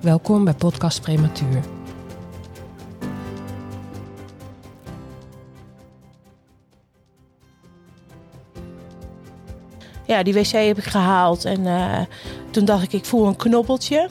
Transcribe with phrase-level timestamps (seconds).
[0.00, 1.60] Welkom bij Podcast Prematuur.
[10.06, 12.00] Ja, die wc heb ik gehaald en eh,
[12.50, 14.08] toen dacht ik, ik voel een knobbeltje.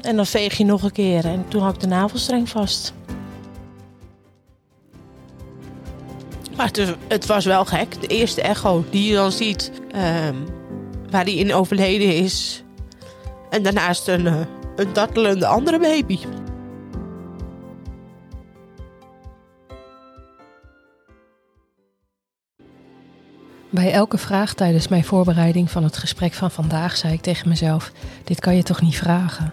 [0.00, 2.92] En dan veeg je nog een keer en toen had ik de navelstreng vast.
[6.56, 8.00] Maar het, het was wel gek.
[8.00, 10.36] De eerste echo die je dan ziet, ehm,
[11.10, 12.62] waar die in overleden is.
[13.50, 14.40] En daarnaast een, uh,
[14.76, 16.18] een dartelende andere baby.
[23.70, 27.92] Bij elke vraag tijdens mijn voorbereiding van het gesprek van vandaag zei ik tegen mezelf:
[28.24, 29.52] Dit kan je toch niet vragen?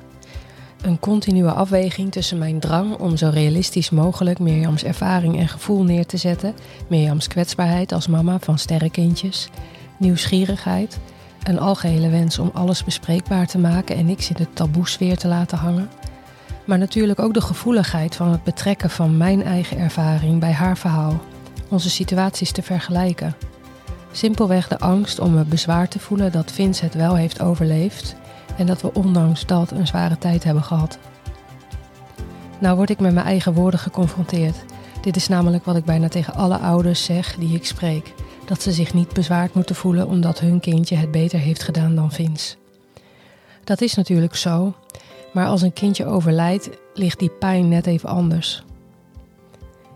[0.81, 6.05] Een continue afweging tussen mijn drang om zo realistisch mogelijk Mirjams ervaring en gevoel neer
[6.05, 6.53] te zetten,
[6.87, 9.49] Mirjams kwetsbaarheid als mama van sterrenkindjes,
[9.97, 10.99] nieuwsgierigheid,
[11.43, 15.57] een algehele wens om alles bespreekbaar te maken en niks in de taboesfeer te laten
[15.57, 15.89] hangen,
[16.65, 21.21] maar natuurlijk ook de gevoeligheid van het betrekken van mijn eigen ervaring bij haar verhaal,
[21.69, 23.35] onze situaties te vergelijken.
[24.11, 28.15] Simpelweg de angst om me bezwaar te voelen dat Vince het wel heeft overleefd
[28.57, 30.97] en dat we ondanks dat een zware tijd hebben gehad.
[32.59, 34.55] Nou word ik met mijn eigen woorden geconfronteerd.
[35.01, 38.13] Dit is namelijk wat ik bijna tegen alle ouders zeg die ik spreek:
[38.45, 42.11] dat ze zich niet bezwaard moeten voelen omdat hun kindje het beter heeft gedaan dan
[42.11, 42.55] Vince.
[43.63, 44.73] Dat is natuurlijk zo,
[45.33, 48.63] maar als een kindje overlijdt, ligt die pijn net even anders.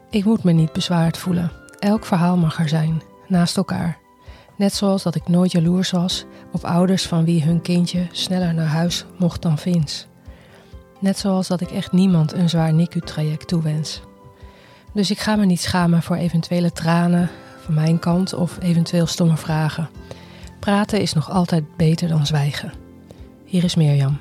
[0.09, 1.51] Ik moet me niet bezwaard voelen.
[1.79, 3.97] Elk verhaal mag er zijn, naast elkaar.
[4.57, 8.65] Net zoals dat ik nooit jaloers was op ouders van wie hun kindje sneller naar
[8.65, 10.05] huis mocht dan Vince.
[10.99, 14.01] Net zoals dat ik echt niemand een zwaar NICU-traject toewens.
[14.93, 17.29] Dus ik ga me niet schamen voor eventuele tranen
[17.69, 19.89] mijn kant of eventueel stomme vragen.
[20.59, 22.73] Praten is nog altijd beter dan zwijgen.
[23.45, 24.19] Hier is Mirjam.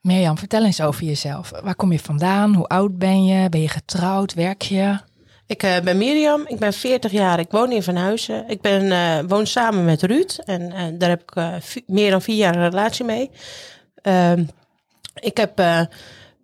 [0.00, 1.50] Mirjam, vertel eens over jezelf.
[1.62, 2.54] Waar kom je vandaan?
[2.54, 3.48] Hoe oud ben je?
[3.48, 4.34] Ben je getrouwd?
[4.34, 4.98] Werk je?
[5.46, 8.48] Ik uh, ben Mirjam, ik ben 40 jaar, ik woon in Van Huizen.
[8.48, 12.36] Ik ben, uh, woon samen met Ruud en uh, daar heb ik meer dan vier
[12.36, 13.30] jaar een relatie mee.
[14.02, 14.44] Ehm,
[15.14, 15.58] ik heb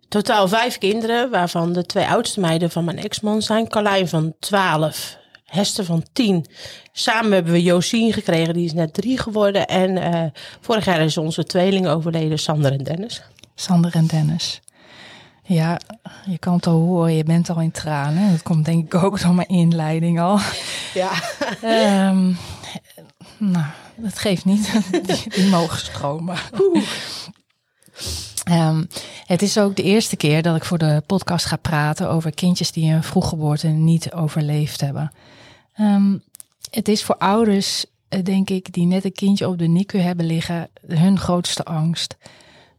[0.07, 3.67] totaal vijf kinderen, waarvan de twee oudste meiden van mijn ex-man zijn.
[3.67, 6.45] Carlijn van 12, Hester van 10.
[6.91, 9.67] Samen hebben we Josien gekregen, die is net drie geworden.
[9.67, 13.21] En vorig jaar is onze tweeling overleden, Sander en Dennis.
[13.55, 14.61] Sander en Dennis.
[15.47, 15.79] Ja,
[16.25, 18.31] je kan het al horen, je bent al in tranen.
[18.31, 20.39] Dat komt denk ik ook door mijn inleiding al.
[20.93, 21.11] Ja.
[22.09, 22.37] um,
[23.37, 24.71] nou, dat geeft niet.
[25.07, 26.37] Die, die mogen stromen.
[28.51, 28.87] Um,
[29.25, 32.71] het is ook de eerste keer dat ik voor de podcast ga praten over kindjes
[32.71, 35.11] die een vroeggeboorte niet overleefd hebben.
[35.79, 36.23] Um,
[36.71, 37.85] het is voor ouders,
[38.23, 42.17] denk ik, die net een kindje op de NICU hebben liggen, hun grootste angst.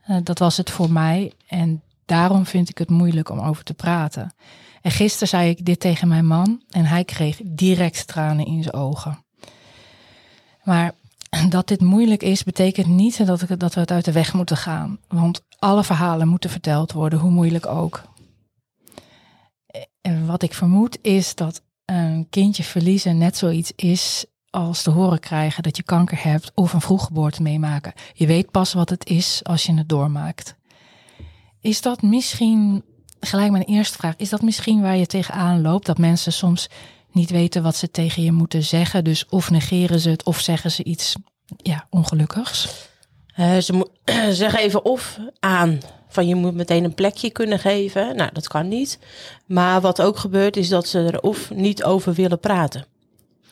[0.08, 3.74] Uh, dat was het voor mij en Daarom vind ik het moeilijk om over te
[3.74, 4.34] praten.
[4.82, 8.74] En gisteren zei ik dit tegen mijn man en hij kreeg direct tranen in zijn
[8.74, 9.24] ogen.
[10.62, 10.94] Maar
[11.48, 14.98] dat dit moeilijk is, betekent niet dat, dat we het uit de weg moeten gaan.
[15.08, 18.02] Want alle verhalen moeten verteld worden, hoe moeilijk ook.
[20.00, 25.20] En wat ik vermoed is dat een kindje verliezen net zoiets is als te horen
[25.20, 27.92] krijgen dat je kanker hebt of een vroeggeboorte meemaken.
[28.12, 30.56] Je weet pas wat het is als je het doormaakt.
[31.60, 32.84] Is dat misschien,
[33.20, 35.86] gelijk mijn eerste vraag, is dat misschien waar je tegenaan loopt?
[35.86, 36.68] Dat mensen soms
[37.16, 39.04] niet weten wat ze tegen je moeten zeggen.
[39.04, 41.14] Dus of negeren ze het of zeggen ze iets
[41.56, 42.68] ja, ongelukkigs?
[43.38, 43.90] Uh, ze,
[44.32, 48.16] zeggen even of aan van je moet meteen een plekje kunnen geven.
[48.16, 48.98] Nou, dat kan niet.
[49.46, 52.86] Maar wat ook gebeurt is dat ze er of niet over willen praten.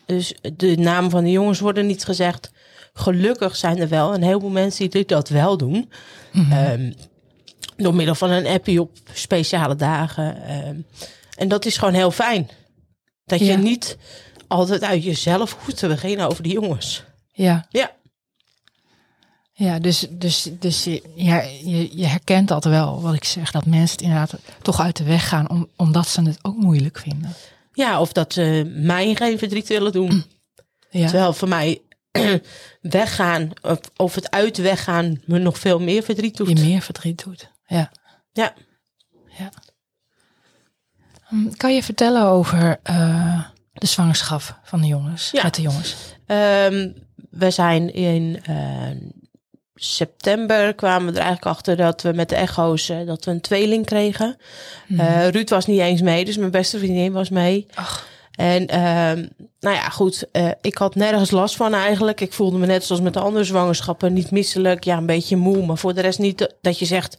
[0.06, 2.52] Dus de naam van de jongens worden niet gezegd.
[2.92, 5.90] Gelukkig zijn er wel een heleboel mensen die dat wel doen.
[6.32, 6.94] Mm -hmm.
[7.76, 10.42] Door middel van een appie op speciale dagen.
[10.46, 10.76] Ehm,
[11.36, 12.48] en dat is gewoon heel fijn.
[13.24, 13.96] Dat je niet
[14.46, 17.04] altijd uit jezelf hoeft te beginnen over die jongens.
[17.32, 17.66] Ja.
[17.70, 17.90] Ja.
[19.56, 21.02] Ja, dus, dus, dus je,
[21.64, 23.50] je, je herkent dat wel, wat ik zeg.
[23.50, 26.98] Dat mensen het inderdaad toch uit de weg gaan om, omdat ze het ook moeilijk
[26.98, 27.34] vinden.
[27.72, 30.24] Ja, of dat ze mij geen verdriet willen doen.
[30.90, 31.08] Ja.
[31.08, 31.80] Terwijl voor mij
[32.80, 36.48] weggaan, of, of het uit weggaan, me nog veel meer verdriet doet.
[36.48, 37.50] Je meer verdriet doet.
[37.66, 37.90] Ja.
[38.32, 38.54] Ja.
[39.38, 39.52] ja.
[41.34, 45.30] Hm, Kan je vertellen over eh, de zwangerschap van de jongens?
[45.32, 45.42] Ja.
[45.42, 45.96] Met de jongens.
[46.26, 46.88] Ehm,
[47.30, 48.56] we zijn in eh,
[49.74, 53.40] september kwamen we er eigenlijk achter dat we met de echo's eh, dat we een
[53.40, 54.36] tweeling kregen.
[54.96, 57.66] Eh, Ruud was niet eens mee, dus mijn beste vriendin was mee.
[57.74, 58.06] Ach.
[58.34, 59.26] En ehm,
[59.60, 60.26] nou ja, goed,
[60.60, 62.20] ik had nergens last van eigenlijk.
[62.20, 65.66] Ik voelde me net zoals met de andere zwangerschappen niet misselijk, ja, een beetje moe,
[65.66, 67.16] maar voor de rest niet dat je zegt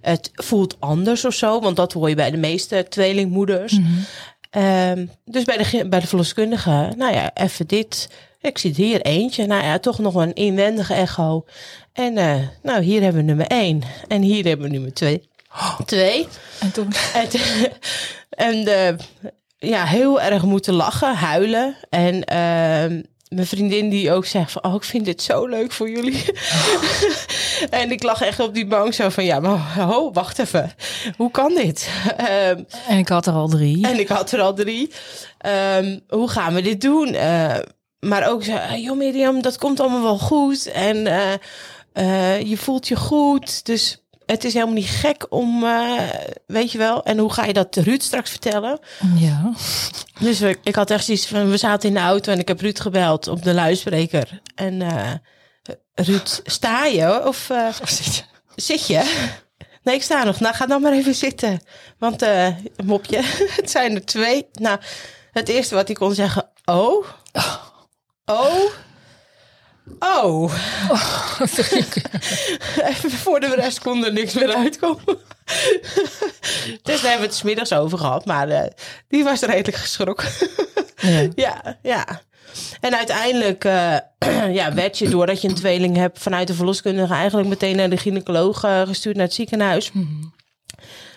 [0.00, 3.78] het voelt anders of zo, want dat hoor je bij de meeste tweelingmoeders.
[4.50, 8.08] Ehm, dus bij de, bij de verloskundige, nou ja, even dit.
[8.40, 9.46] Ik zie hier eentje.
[9.46, 11.44] Nou ja, toch nog een inwendige echo.
[11.92, 13.82] En eh, nou, hier hebben we nummer één.
[14.08, 15.28] En hier hebben we nummer twee.
[15.84, 16.26] Twee.
[16.60, 16.92] En toen...
[17.14, 17.28] En,
[18.30, 18.94] en eh,
[19.58, 21.76] ja, heel erg moeten lachen, huilen.
[21.90, 24.64] En ehm, mijn vriendin die ook zegt van...
[24.64, 26.24] Oh, ik vind dit zo leuk voor jullie.
[27.70, 29.24] en ik lag echt op die bank zo van...
[29.24, 30.72] Ja, maar oh, wacht even.
[31.16, 31.88] Hoe kan dit?
[32.16, 33.86] Ehm, En ik had er al drie.
[33.86, 34.90] en ik had er al drie.
[35.38, 37.14] Ehm, hoe gaan we dit doen?
[37.14, 37.54] Eh,
[38.00, 40.66] maar ook zo, "Ah, joh Mirjam, dat komt allemaal wel goed.
[40.66, 41.32] En eh,
[41.92, 43.64] eh, je voelt je goed.
[43.66, 46.00] Dus het is helemaal niet gek om, eh,
[46.46, 47.04] weet je wel.
[47.04, 48.78] En hoe ga je dat Ruud straks vertellen?
[49.16, 49.52] Ja.
[50.20, 52.60] Dus we- ik had echt zoiets van, we zaten in de auto en ik heb
[52.60, 54.40] Ruud gebeld op de luidspreker.
[54.54, 55.12] En eh,
[55.94, 57.66] Ruud, sta je of eh,
[58.56, 59.26] zit je?
[59.82, 60.40] Nee, ik sta nog.
[60.40, 61.60] Nou, ga dan maar even zitten.
[61.98, 62.48] Want, eh
[62.84, 63.22] mopje,
[63.60, 64.46] het zijn er twee.
[64.52, 64.78] Nou,
[65.32, 67.06] het eerste wat hij kon zeggen, oh.
[68.24, 68.62] Oh.
[69.98, 70.52] Oh.
[72.90, 75.04] Even voor de rest kon er niks meer uitkomen.
[76.82, 78.24] dus daar hebben we het 's middags over gehad.
[78.24, 78.70] Maar eh,
[79.08, 80.28] die was redelijk geschrokken.
[81.00, 81.28] Ja.
[81.34, 82.20] Ja, ja.
[82.80, 83.96] En uiteindelijk eh,
[84.58, 87.96] ja, werd je, doordat je een tweeling hebt, vanuit de verloskundige eigenlijk meteen naar de
[87.96, 89.90] gynaecoloog eh, gestuurd naar het ziekenhuis.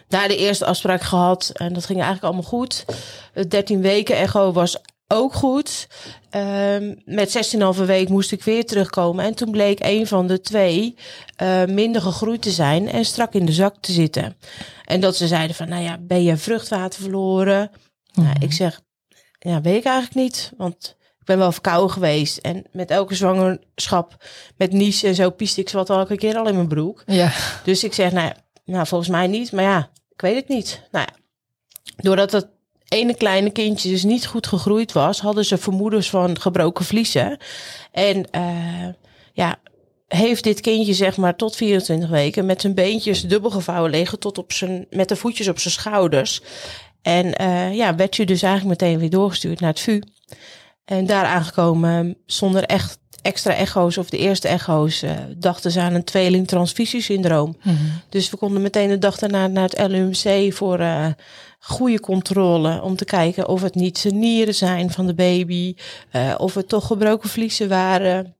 [0.07, 2.85] Daar de eerste afspraak gehad en dat ging eigenlijk allemaal goed.
[3.33, 4.77] Het 13 weken echo was
[5.11, 5.87] ook goed.
[6.29, 9.25] Ehm, met 16,5 week moest ik weer terugkomen.
[9.25, 10.95] En toen bleek een van de twee
[11.35, 14.37] eh, minder gegroeid te zijn en strak in de zak te zitten.
[14.85, 17.71] En dat ze zeiden van, nou ja, ben je vruchtwater verloren?
[18.13, 18.81] Nou, ik zeg,
[19.39, 20.51] ja, weet ik eigenlijk niet.
[20.57, 22.37] Want ik ben wel verkouden geweest.
[22.37, 24.25] En met elke zwangerschap,
[24.57, 27.03] met nies en zo, pieste ik ze wat elke keer al in mijn broek.
[27.05, 27.31] Ja.
[27.63, 28.31] Dus ik zeg, nou,
[28.65, 29.51] nou, volgens mij niet.
[29.51, 30.81] Maar ja, ik weet het niet.
[30.91, 31.15] Nou ja,
[31.95, 32.47] doordat dat
[32.93, 37.37] ene kleine kindje dus niet goed gegroeid was, hadden ze vermoedens van gebroken vliezen.
[37.91, 38.87] En eh,
[39.33, 39.59] ja,
[40.07, 44.37] heeft dit kindje zeg maar tot 24 weken met zijn beentjes dubbel gevouwen liggen tot
[44.37, 46.41] op zijn, met de voetjes op zijn schouders.
[47.01, 50.01] En eh, ja, werd je dus eigenlijk meteen weer doorgestuurd naar het VU.
[50.85, 55.93] En daar aangekomen zonder echt extra echo's of de eerste echo's eh, dachten ze aan
[55.93, 57.57] een tweeling transfusiesyndroom.
[58.09, 61.05] Dus we konden meteen de dag daarna naar het LUMC voor eh,
[61.63, 62.81] goede controle.
[62.81, 65.75] Om te kijken of het niet zijn nieren zijn van de baby.
[66.11, 68.35] eh, of het toch gebroken vliezen waren.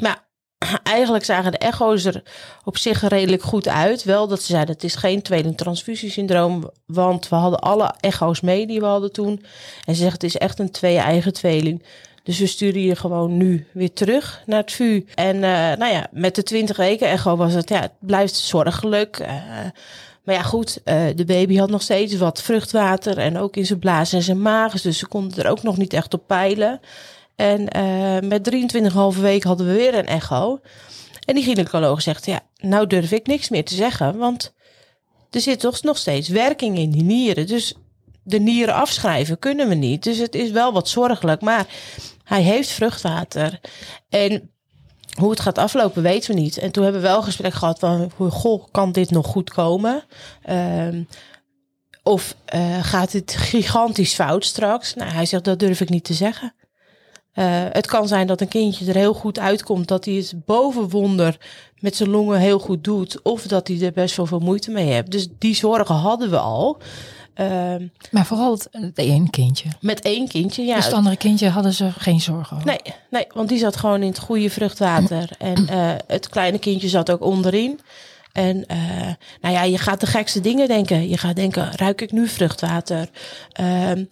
[0.00, 0.24] Maar
[0.82, 2.22] eigenlijk zagen de echo's er
[2.64, 4.04] op zich redelijk goed uit.
[4.04, 6.70] Wel dat ze zeiden het is geen tweeling transfusiesyndroom.
[6.86, 9.44] Want we hadden alle echo's mee die we hadden toen.
[9.84, 11.82] En ze zegt het is echt een twee-eigen tweeling.
[12.22, 15.06] Dus we sturen je gewoon nu weer terug naar het VU.
[15.14, 19.18] En eh, nou ja, met de 20 weken echo was het, ja, het blijft zorgelijk.
[19.18, 19.34] Eh,
[20.26, 23.78] maar ja, goed, eh, de baby had nog steeds wat vruchtwater en ook in zijn
[23.78, 24.80] blaas en zijn maag.
[24.80, 26.80] Dus ze konden er ook nog niet echt op peilen.
[27.36, 28.44] En eh, met
[29.14, 30.60] 23,5 week hadden we weer een echo.
[31.24, 34.54] En die gynaecoloog zegt, ja, nou durf ik niks meer te zeggen, want
[35.30, 37.46] er zit toch nog steeds werking in die nieren.
[37.46, 37.74] Dus
[38.22, 40.02] de nieren afschrijven kunnen we niet.
[40.02, 41.66] Dus het is wel wat zorgelijk, maar
[42.24, 43.60] hij heeft vruchtwater.
[44.08, 44.50] En
[45.16, 46.58] hoe het gaat aflopen weten we niet.
[46.58, 50.04] En toen hebben we wel een gesprek gehad van, goh, kan dit nog goed komen?
[50.42, 51.02] Ehm,
[52.02, 54.94] of eh, gaat het gigantisch fout straks?
[54.94, 56.54] Nou, hij zegt, dat durf ik niet te zeggen.
[57.32, 60.88] Eh, het kan zijn dat een kindje er heel goed uitkomt, dat hij het boven
[60.88, 61.38] wonder
[61.78, 64.86] met zijn longen heel goed doet, of dat hij er best wel veel moeite mee
[64.86, 65.10] heeft.
[65.10, 66.78] Dus die zorgen hadden we al.
[67.36, 69.68] Ehm, Maar vooral het, het één kindje.
[69.80, 70.76] met één kindje, ja.
[70.76, 72.68] Dus het andere kindje hadden ze geen zorgen over.
[72.68, 75.28] Nee, nee, want die zat gewoon in het goede vruchtwater.
[75.38, 77.80] En eh, het kleine kindje zat ook onderin.
[78.32, 78.78] En eh,
[79.40, 81.08] nou ja, je gaat de gekste dingen denken.
[81.08, 83.08] Je gaat denken, ruik ik nu vruchtwater?
[83.52, 84.04] Ehm,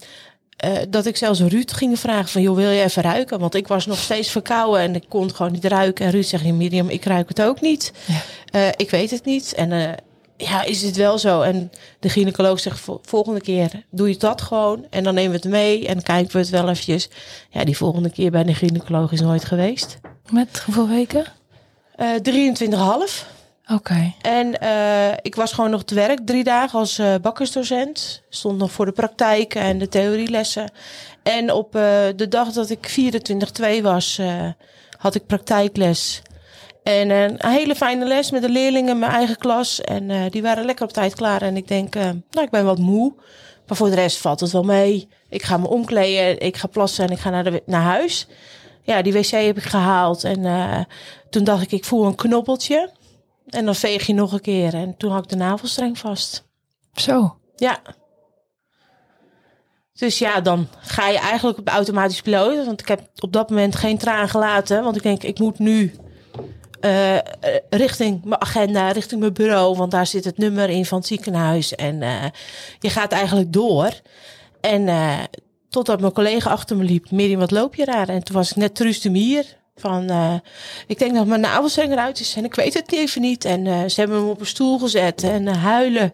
[0.57, 3.39] eh, dat ik zelfs Ruud ging vragen van, joh, wil je even ruiken?
[3.39, 6.05] Want ik was nog steeds verkouden en ik kon het gewoon niet ruiken.
[6.05, 7.93] En Ruud zegt, Miriam, ik ruik het ook niet.
[8.53, 8.73] Ja.
[8.77, 9.55] Ik weet het niet.
[9.55, 9.97] En
[10.37, 11.41] ja, is het wel zo.
[11.41, 14.87] En de gynaecoloog zegt volgende keer doe je dat gewoon.
[14.91, 17.09] En dan nemen we het mee en kijken we het wel eventjes.
[17.51, 19.99] Ja, die volgende keer bij de gynaecoloog is nooit geweest.
[20.31, 21.25] Met hoeveel weken?
[21.97, 23.33] Uh, 23,5.
[23.67, 24.15] Oké.
[24.23, 28.23] En uh, ik was gewoon nog te werk drie dagen als uh, bakkersdocent.
[28.29, 30.71] Stond nog voor de praktijk en de theorielessen.
[31.23, 31.73] En op
[32.17, 32.97] de dag dat ik
[33.79, 34.21] 24-2 was,
[34.99, 36.23] had ik praktijkles.
[36.85, 39.81] En een hele fijne les met de leerlingen, mijn eigen klas.
[39.81, 41.43] En die waren lekker op tijd klaar.
[41.43, 43.15] En ik denk, nou, ik ben wat moe.
[43.67, 45.09] Maar voor de rest valt het wel mee.
[45.29, 48.27] Ik ga me omkleden, ik ga plassen en ik ga naar, de, naar huis.
[48.83, 50.25] Ja, die wc heb ik gehaald.
[50.25, 50.87] En
[51.31, 52.91] toen dacht ik, ik voel een knobbeltje.
[53.47, 54.75] En dan veeg je nog een keer.
[54.75, 56.45] En toen had ik de navelstreng vast.
[56.95, 57.37] Zo.
[57.57, 57.79] Ja.
[59.93, 62.67] Dus ja, dan ga je eigenlijk op automatisch piloot.
[62.67, 64.83] Want ik heb op dat moment geen traan gelaten.
[64.83, 65.95] Want ik denk, ik moet nu
[66.85, 67.19] uh,
[67.71, 69.77] richting mijn agenda, richting mijn bureau.
[69.77, 71.75] Want daar zit het nummer in van het ziekenhuis.
[71.75, 72.25] En uh,
[72.79, 74.01] je gaat eigenlijk door.
[74.61, 75.19] En uh,
[75.71, 77.11] totdat mijn collega achter me liep.
[77.11, 78.09] Miriam, wat loop je daar?
[78.09, 79.63] En toen was ik net Truus de Mier.
[79.77, 80.11] Van,
[80.87, 83.45] ik denk dat mijn navelstreng eruit is en ik weet het even niet.
[83.45, 86.13] En ze hebben hem op een stoel gezet en huilen.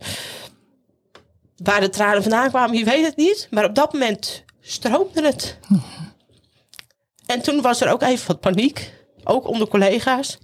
[1.56, 3.48] Waar de tranen vandaan kwamen, je weet het niet.
[3.50, 5.58] Maar op dat moment stroomde het.
[7.26, 8.92] En toen was er ook even wat paniek.
[9.24, 10.38] Ook onder collega's.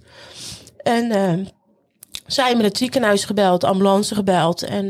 [0.77, 1.47] En
[2.25, 4.63] zij hebben het ziekenhuis gebeld, ambulance gebeld.
[4.63, 4.89] En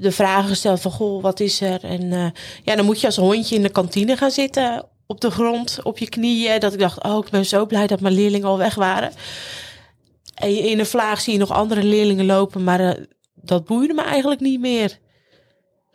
[0.00, 1.84] de vragen gesteld van, goh, wat is er?
[1.84, 2.32] En
[2.62, 5.98] ja, dan moet je als hondje in de kantine gaan zitten op de grond, op
[5.98, 6.60] je knieën.
[6.60, 9.12] Dat ik dacht, oh, ik ben zo blij dat mijn leerlingen al weg waren.
[10.34, 12.90] En in een vlaag zie je nog andere leerlingen lopen, maar uh,
[13.34, 14.98] dat boeide me eigenlijk niet meer.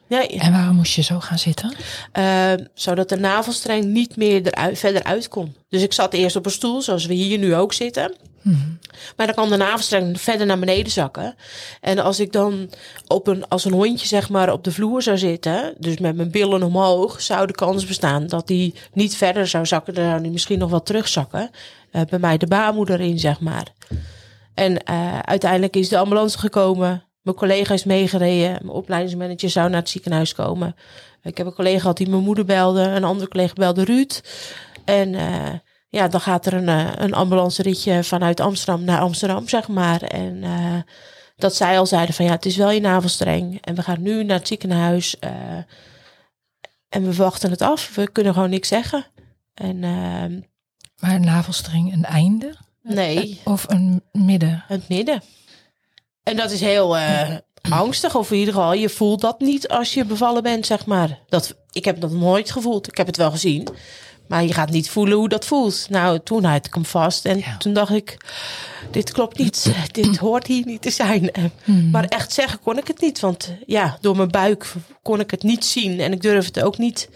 [0.10, 0.28] Nee.
[0.28, 1.76] En waarom moest je zo gaan zitten?
[2.14, 5.56] Uh, zodat de navelstreng niet meer eruit, verder uit kon.
[5.70, 8.16] Dus ik zat eerst op een stoel, zoals we hier nu ook zitten.
[8.42, 8.80] Hmm.
[9.16, 11.36] Maar dan kwam de navelstreng verder naar beneden zakken.
[11.82, 12.70] En als ik dan
[13.08, 16.32] op een, als een hondje zeg maar op de vloer zou zitten, dus met mijn
[16.32, 19.94] billen omhoog, zou de kans bestaan dat die niet verder zou zakken.
[19.94, 21.50] Dan zou die misschien nog wel terugzakken.
[21.92, 23.68] Uh, bij mij de baarmoeder in, zeg maar.
[24.54, 27.04] En uh, uiteindelijk is de ambulance gekomen.
[27.22, 28.50] Mijn collega is meegereden.
[28.50, 30.76] Mijn opleidingsmanager zou naar het ziekenhuis komen.
[31.24, 32.82] Ik heb een collega gehad die mijn moeder belde.
[32.82, 34.22] Een andere collega belde Ruud.
[34.86, 35.50] En uh,
[35.90, 40.02] ja, dan gaat er een, uh, een ambulance ritje vanuit Amsterdam naar Amsterdam, zeg maar.
[40.02, 40.76] En uh,
[41.36, 43.62] dat zij al zeiden van ja, het is wel je navelstreng.
[43.62, 45.20] En we gaan nu naar het ziekenhuis.
[46.90, 47.96] en we wachten het af.
[47.96, 49.06] We kunnen gewoon niks zeggen.
[49.54, 49.80] En,
[51.00, 52.56] maar een navelstreng een einde?
[52.84, 53.40] Nee.
[53.44, 54.64] Of een midden?
[54.68, 55.22] Het midden.
[56.30, 57.30] En dat is heel uh,
[57.70, 61.20] angstig, of in ieder geval, je voelt dat niet als je bevallen bent, zeg maar.
[61.28, 62.88] Dat, ik heb dat nooit gevoeld.
[62.88, 63.68] Ik heb het wel gezien.
[64.28, 65.88] Maar je gaat niet voelen hoe dat voelt.
[65.90, 67.26] Nou, toen had ik hem vast.
[67.26, 67.58] En ja.
[67.58, 68.18] toen dacht ik,
[68.92, 69.74] dit klopt niet.
[69.92, 71.32] dit hoort hier niet te zijn.
[71.64, 71.90] Hmm.
[71.90, 73.20] Maar echt zeggen kon ik het niet.
[73.20, 76.00] Want ja, door mijn buik kon ik het niet zien.
[76.00, 77.10] En ik durfde het ook niet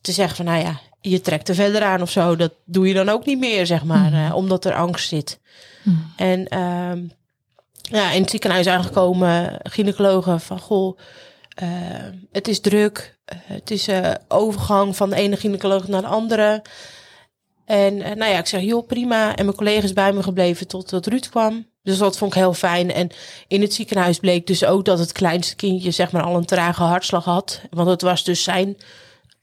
[0.00, 2.36] te zeggen van, nou ja, je trekt er verder aan of zo.
[2.36, 4.10] Dat doe je dan ook niet meer, zeg maar.
[4.10, 4.26] Hmm.
[4.26, 5.40] Uh, omdat er angst zit.
[5.82, 6.12] Hmm.
[6.16, 6.46] En...
[6.54, 7.10] Uh,
[7.90, 10.98] ja, in het ziekenhuis aangekomen, gynaecologen van goh,
[11.62, 11.68] uh,
[12.32, 13.18] het is druk.
[13.32, 16.62] Uh, het is uh, overgang van de ene gynaecoloog naar de andere.
[17.64, 19.36] En nou ja, ik zeg, joh, prima.
[19.36, 21.66] En mijn collega is bij me gebleven tot dat Ruud kwam.
[21.82, 22.92] Dus dat vond ik heel fijn.
[22.92, 23.10] En
[23.48, 26.82] in het ziekenhuis bleek dus ook dat het kleinste kindje zeg maar al een trage
[26.82, 27.60] hartslag had.
[27.70, 28.76] Want het was dus zijn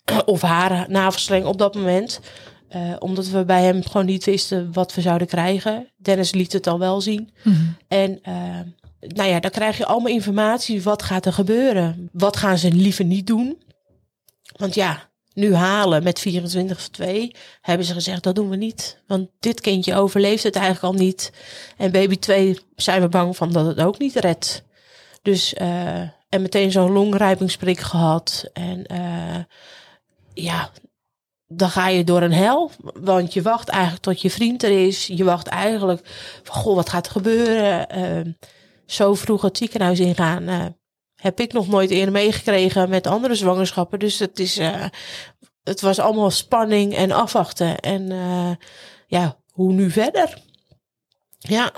[0.26, 2.20] of haar navelstreng op dat moment.
[2.75, 5.92] Uh, omdat we bij hem gewoon niet wisten wat we zouden krijgen.
[5.98, 7.30] Dennis liet het al wel zien.
[7.44, 7.77] Mm-hmm.
[7.88, 8.60] En uh,
[9.00, 10.84] nou ja, dan krijg je allemaal informatie.
[10.84, 12.10] Wat gaat er gebeuren?
[12.12, 13.63] Wat gaan ze liever niet doen?
[14.58, 19.01] Want ja, nu halen met 24 of 2 hebben ze gezegd dat doen we niet.
[19.08, 21.32] Want dit kindje overleeft het eigenlijk al niet.
[21.77, 24.63] En baby 2 zijn we bang van dat het ook niet redt.
[25.22, 26.00] Dus uh,
[26.30, 28.50] en meteen zo'n longrijpingsprik gehad.
[28.53, 28.86] En
[30.34, 30.72] ja,
[31.56, 32.72] dan ga je door een hel.
[32.94, 35.08] Want je wacht eigenlijk tot je vriend er is.
[35.08, 36.02] Je wacht eigenlijk
[36.44, 37.98] van, goh, wat gaat er gebeuren?
[37.98, 38.34] Uh,
[38.86, 40.50] zo vroeg het ziekenhuis ingaan.
[40.50, 40.66] Uh,
[41.16, 44.00] heb ik nog nooit eerder meegekregen met andere zwangerschappen.
[44.00, 44.86] Dus het, is, uh,
[45.64, 47.80] het was allemaal spanning en afwachten.
[47.80, 48.08] En
[49.08, 50.42] ja, hoe nu verder?
[51.40, 51.72] Ja.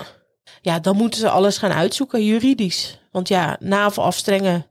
[0.60, 2.98] ja, dan moeten ze alles gaan uitzoeken juridisch.
[3.10, 4.66] Want ja, navel afstrengen,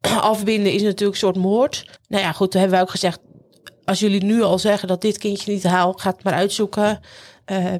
[0.00, 2.00] afbinden is natuurlijk een soort moord.
[2.08, 3.20] Nou ja, goed, toen hebben wij ook gezegd,
[3.84, 7.00] als jullie nu al zeggen dat dit kindje niet haalt, ga het maar uitzoeken.
[7.46, 7.74] Uh,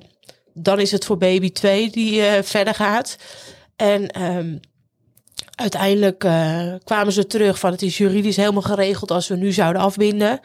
[0.55, 3.17] dan is het voor baby 2 die uh, verder gaat.
[3.77, 4.61] En um,
[5.55, 9.83] uiteindelijk uh, kwamen ze terug van het is juridisch helemaal geregeld als we nu zouden
[9.83, 10.41] afbinden.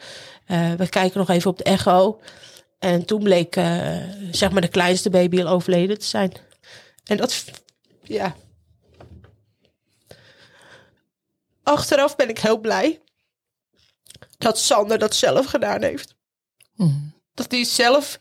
[0.76, 2.20] we kijken nog even op de echo.
[2.78, 3.54] En toen bleek
[4.30, 6.32] zeg maar de kleinste baby al overleden te zijn.
[7.04, 7.44] En dat
[8.02, 8.34] ja.
[11.62, 13.00] Achteraf ben ik heel blij
[14.38, 16.14] dat Sander dat zelf gedaan heeft.
[16.74, 17.12] Mm.
[17.34, 18.18] Dat hij zelf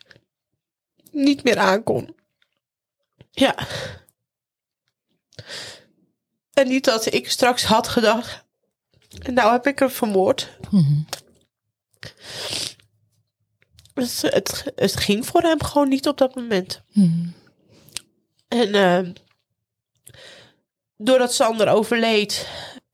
[1.12, 2.16] niet meer aankon.
[3.32, 3.68] Ja.
[6.54, 8.46] En niet dat ik straks had gedacht.
[9.32, 10.58] Nou heb ik hem vermoord.
[10.70, 11.06] Mm.
[13.94, 16.82] Het, het, het ging voor hem gewoon niet op dat moment.
[16.92, 17.34] Mm.
[18.48, 19.10] En eh,
[20.98, 22.48] doordat Sander overleed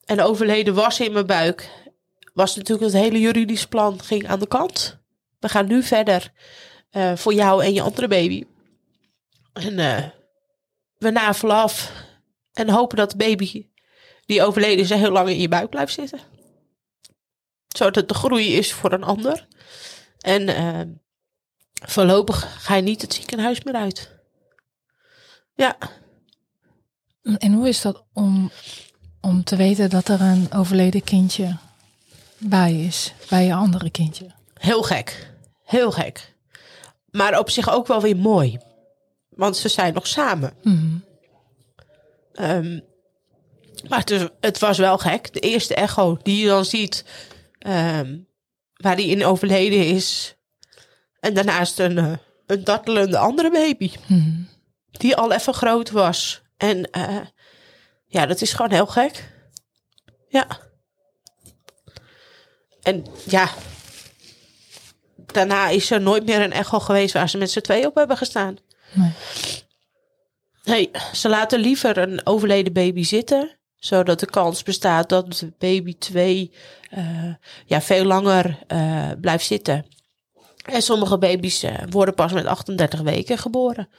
[0.06, 1.70] en overleden was in mijn buik,
[2.34, 4.98] was natuurlijk het hele juridisch plan ging aan de kant.
[5.40, 6.32] We gaan nu verder
[6.90, 8.44] eh, voor jou en je andere baby.
[9.54, 10.04] En eh,
[10.98, 11.92] we navelen af
[12.54, 13.68] en hopen dat de baby
[14.26, 16.20] die overleden is heel lang in je buik blijft zitten.
[17.68, 19.48] Zodat de groei is voor een ander.
[20.20, 20.82] En eh,
[21.88, 24.12] voorlopig ga je niet het ziekenhuis meer uit.
[25.56, 25.78] Ja.
[27.38, 28.52] En hoe is dat om,
[29.22, 31.58] om te weten dat er een overleden kindje
[32.46, 34.32] bij is, bij je andere kindje?
[34.54, 35.32] Heel gek.
[35.64, 36.36] Heel gek.
[37.12, 38.58] Maar op zich ook wel weer mooi.
[39.30, 40.54] Want ze zijn nog samen.
[40.62, 41.04] Mm.
[42.34, 42.80] Ehm,
[43.90, 45.34] maar het, is- het was wel gek.
[45.34, 47.06] De eerste echo die je dan ziet,
[47.60, 48.18] ehm,
[48.74, 50.36] waar die in overleden is.
[51.20, 52.14] En daarnaast een, eh,
[52.48, 53.92] een dartelende andere baby.
[54.08, 54.48] Mm.
[54.92, 56.42] Die al even groot was.
[56.58, 57.18] En eh,
[58.06, 59.32] ja, dat is gewoon heel gek.
[60.28, 60.48] Ja.
[62.84, 63.50] En ja.
[65.16, 68.18] Daarna is er nooit meer een echo geweest waar ze met z'n twee op hebben
[68.18, 68.58] gestaan.
[68.94, 69.12] Nee.
[70.64, 73.58] Nee, ze laten liever een overleden baby zitten.
[73.76, 76.52] Zodat de kans bestaat dat de baby 2
[77.66, 79.86] ja, veel langer eh, blijft zitten.
[80.64, 83.90] En sommige baby's eh, worden pas met 38 weken geboren.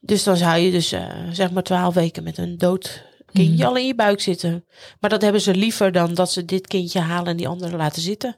[0.00, 3.04] Dus dan zou je dus eh, zeg maar 12 weken met een dood
[3.36, 3.66] kindje Mhm.
[3.66, 4.64] al in je buik zitten.
[5.00, 8.02] Maar dat hebben ze liever dan dat ze dit kindje halen en die andere laten
[8.02, 8.36] zitten.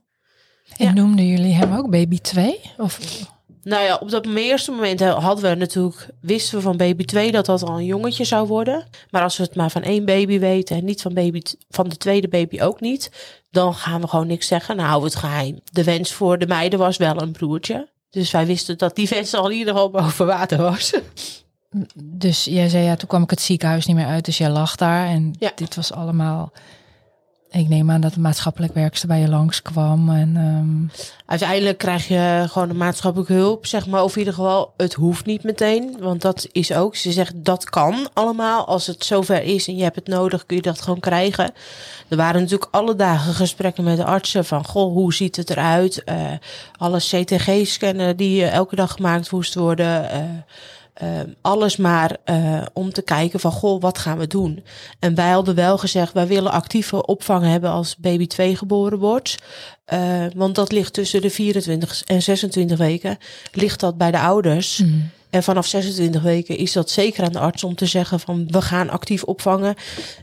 [0.77, 0.93] En Ja.
[0.93, 2.61] noemden jullie hem ook baby 2?
[2.77, 2.99] Of
[3.63, 7.47] Nou ja, op dat eerste moment hadden we natuurlijk, wisten we van baby 2 dat
[7.47, 8.87] dat al een jongetje zou worden.
[9.11, 11.97] Maar als we het maar van één baby weten en niet van, baby van de
[11.97, 13.11] tweede baby ook niet,
[13.51, 14.77] dan gaan we gewoon niks zeggen.
[14.77, 15.59] Nou, het geheim.
[15.73, 17.89] De wens voor de meiden was wel een broertje.
[18.11, 20.93] Dus wij wisten dat die wens al in ieder geval boven water was.
[22.05, 24.77] Dus jij zei ja, toen kwam ik het ziekenhuis niet meer uit, dus jij lag
[24.77, 25.53] daar en Ja.
[25.55, 26.53] dit was allemaal.
[27.51, 32.45] Ik neem aan dat de maatschappelijk werkster bij je langskwam en ehm, Uiteindelijk krijg je
[32.49, 34.03] gewoon maatschappelijke hulp, zeg maar.
[34.03, 35.97] Of in ieder geval, het hoeft niet meteen.
[36.01, 38.67] Want dat is ook, ze zegt dat kan allemaal.
[38.67, 41.53] Als het zover is en je hebt het nodig, kun je dat gewoon krijgen.
[42.09, 46.05] Er waren natuurlijk alle dagen gesprekken met de artsen van, goh, hoe ziet het eruit?
[46.05, 46.17] Eh
[46.77, 50.11] alle CTG-scannen die eh, elke dag gemaakt moesten worden.
[50.11, 50.21] eh,
[50.99, 51.09] eh,
[51.41, 54.65] alles maar eh, om te kijken van, goh, wat gaan we doen?
[54.99, 59.37] En wij hadden wel gezegd, wij willen actieve opvang hebben als baby 2 geboren wordt.
[59.85, 63.19] Eh, want dat ligt tussen de 24 en 26 weken,
[63.53, 64.79] ligt dat bij de ouders.
[64.79, 68.47] mm, En vanaf 26 weken is dat zeker aan de arts om te zeggen van
[68.51, 69.75] we gaan actief opvangen.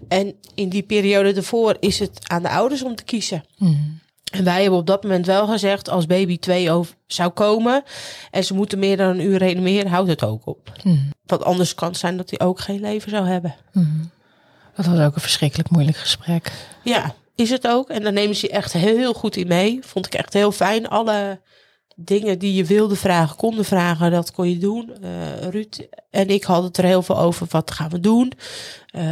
[0.08, 3.44] En in die periode ervoor is het aan de ouders om te kiezen.
[3.58, 4.00] mm,
[4.38, 7.84] En wij hebben op dat moment wel gezegd, als baby 2 over zou komen
[8.32, 10.72] en ze moeten meer dan een uur reanimeren, houdt het ook op.
[10.84, 13.56] mm, Want anders kan het zijn dat hij ook geen leven zou hebben.
[13.72, 14.14] mm.
[14.76, 16.52] Dat was ook een verschrikkelijk moeilijk gesprek.
[16.84, 17.90] Ja, is het ook.
[17.90, 19.80] En daar nemen ze je echt heel, goed in mee.
[19.82, 20.88] Vond ik echt heel fijn.
[20.90, 21.40] Alle
[21.96, 24.92] dingen die je wilde vragen, konden vragen, dat kon je doen.
[25.02, 27.48] Eh, Ruud en ik hadden het er heel veel over.
[27.50, 28.32] Wat gaan we doen?
[28.88, 29.04] Eh,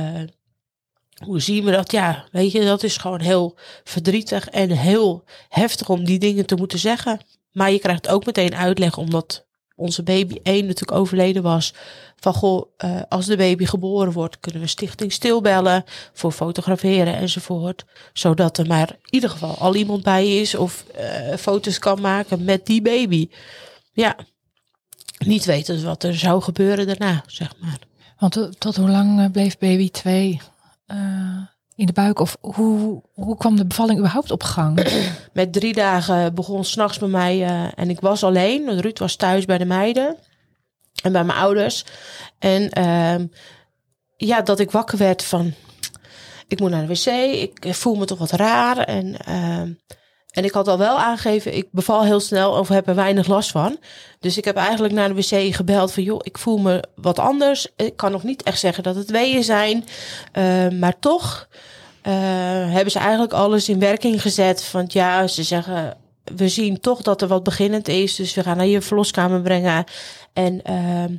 [1.25, 1.91] hoe zien we dat?
[1.91, 6.55] Ja, weet je, dat is gewoon heel verdrietig en heel heftig om die dingen te
[6.55, 7.19] moeten zeggen.
[7.51, 11.73] Maar je krijgt ook meteen uitleg, omdat onze baby 1 natuurlijk overleden was.
[12.15, 15.83] Van goh, eh, als de baby geboren wordt, kunnen we Stichting Stilbellen
[16.13, 17.85] voor fotograferen enzovoort.
[18.13, 22.43] Zodat er maar in ieder geval al iemand bij is of eh, foto's kan maken
[22.43, 23.29] met die baby.
[23.91, 24.15] Ja,
[25.17, 27.79] niet weten wat er zou gebeuren daarna, zeg maar.
[28.17, 30.41] Want tot, tot hoe lang eh, bleef baby 2
[31.75, 32.19] in de buik?
[32.19, 34.87] Of hoe, hoe kwam de bevalling überhaupt op gang?
[35.33, 38.81] Met drie dagen begon s'nachts bij mij eh, en ik was alleen.
[38.81, 40.17] Ruud was thuis bij de meiden
[41.03, 41.85] en bij mijn ouders.
[42.39, 43.27] En ehm,
[44.17, 45.53] ja, dat ik wakker werd van,
[46.47, 47.05] ik moet naar de wc,
[47.63, 48.77] ik voel me toch wat raar.
[48.77, 49.71] En, ehm,
[50.33, 53.51] en ik had al wel aangegeven, ik beval heel snel of heb er weinig last
[53.51, 53.77] van.
[54.19, 57.67] Dus ik heb eigenlijk naar de wc gebeld van, joh, ik voel me wat anders.
[57.75, 59.85] Ik kan nog niet echt zeggen dat het weeën zijn,
[60.31, 61.47] eh, maar toch
[62.01, 62.13] eh,
[62.71, 64.63] hebben ze eigenlijk alles in werking gezet.
[64.63, 68.15] Van ja, ze zeggen, we zien toch dat er wat beginnend is.
[68.15, 69.83] Dus we gaan naar je verloskamer brengen.
[70.33, 71.15] En ehm,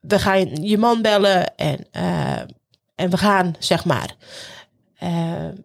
[0.00, 2.40] we gaan je man bellen en, eh,
[2.94, 4.14] en we gaan, zeg maar.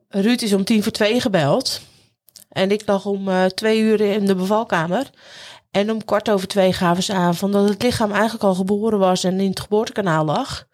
[0.09, 1.81] Ruud is om tien voor twee gebeld.
[2.59, 5.09] En ik lag om uh, twee uur in de bevalkamer.
[5.71, 8.99] En om kwart over twee gaven ze aan van dat het lichaam eigenlijk al geboren
[8.99, 10.65] was en in het geboortekanaal lag.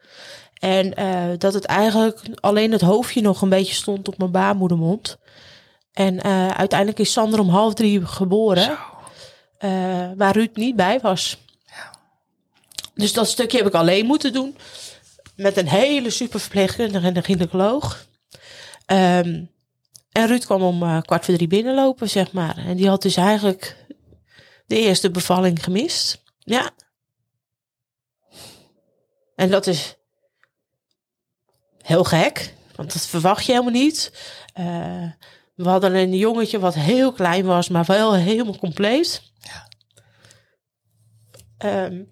[0.59, 5.17] En uh, dat het eigenlijk alleen het hoofdje nog een beetje stond op mijn baarmoedermond.
[5.93, 6.23] En
[6.55, 8.77] uiteindelijk is Sander om half drie geboren.
[10.17, 11.37] waar Ruud niet bij was.
[12.93, 14.57] Dus dat stukje heb ik alleen moeten doen.
[15.35, 18.05] Met een hele super verpleegkundige en een gynaecoloog.
[18.87, 19.49] Um,
[20.15, 22.57] en Ruud kwam om uh, kwart voor drie binnenlopen, zeg maar.
[22.57, 23.85] En die had dus eigenlijk
[24.65, 26.23] de eerste bevalling gemist.
[26.39, 26.71] Ja.
[29.35, 29.95] En dat is
[31.81, 34.11] heel gek, want dat verwacht je helemaal niet.
[34.59, 35.11] Uh,
[35.55, 39.21] we hadden een jongetje wat heel klein was, maar wel helemaal compleet.
[39.39, 39.67] Ja.
[41.85, 42.09] Um,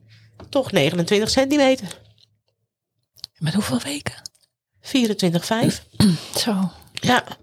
[0.50, 2.02] toch 29 centimeter.
[3.38, 4.22] Met hoeveel weken?
[4.82, 5.84] 24,5.
[6.44, 6.72] Zo.
[6.94, 7.42] Ja,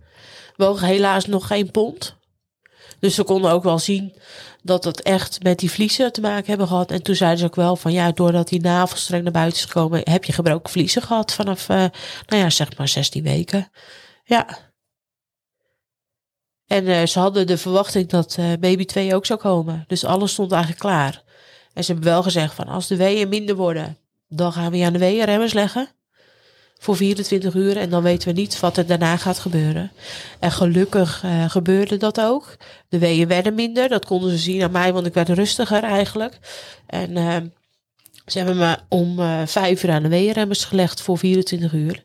[0.60, 2.18] wogen helaas nog geen pond.
[2.98, 4.14] Dus ze konden ook wel zien
[4.62, 6.90] dat het echt met die vliezen te maken hebben gehad.
[6.90, 10.10] En toen zeiden ze ook wel van ja, doordat die navelstreng naar buiten is gekomen,
[10.10, 11.76] heb je gebroken vliezen gehad vanaf, uh,
[12.26, 13.70] nou ja, zeg maar 16 weken.
[14.24, 14.58] Ja.
[16.66, 19.84] En uh, ze hadden de verwachting dat uh, baby 2 ook zou komen.
[19.86, 21.22] Dus alles stond eigenlijk klaar.
[21.72, 24.84] En ze hebben wel gezegd van als de weeën minder worden, dan gaan we je
[24.84, 25.88] aan de weeënremmers leggen.
[26.82, 29.92] Voor 24 uur en dan weten we niet wat er daarna gaat gebeuren.
[30.38, 32.56] En gelukkig uh, gebeurde dat ook.
[32.88, 33.88] De weeën werden minder.
[33.88, 36.38] Dat konden ze zien aan mij, want ik werd rustiger eigenlijk.
[36.86, 37.36] En uh,
[38.26, 42.04] ze hebben me om uh, vijf uur aan de weeënremmers gelegd voor 24 uur.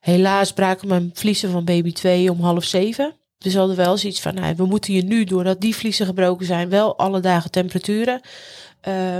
[0.00, 3.16] helaas braken mijn vliezen van baby 2 om half zeven.
[3.38, 6.46] Dus we hadden wel zoiets van, nou, we moeten hier nu, doordat die vliezen gebroken
[6.46, 8.20] zijn, wel alle dagen temperaturen.
[8.88, 9.16] Uh,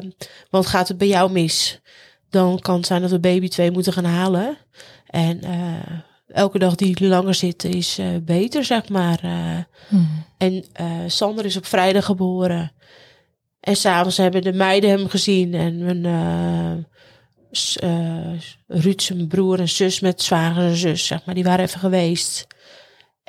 [0.50, 1.80] want gaat het bij jou mis,
[2.30, 4.56] dan kan het zijn dat we baby 2 moeten gaan halen.
[5.06, 5.74] En uh,
[6.26, 9.24] elke dag die langer zit is uh, beter, zeg maar.
[9.24, 10.24] Uh, hmm.
[10.38, 10.64] En
[11.06, 12.72] Sander is op vrijdag geboren.
[13.60, 15.54] En s'avonds hebben de meiden hem gezien.
[15.54, 16.86] En mijn
[18.66, 22.46] Ruud, zijn broer en zus met zwager en zus, zeg maar, die waren even geweest.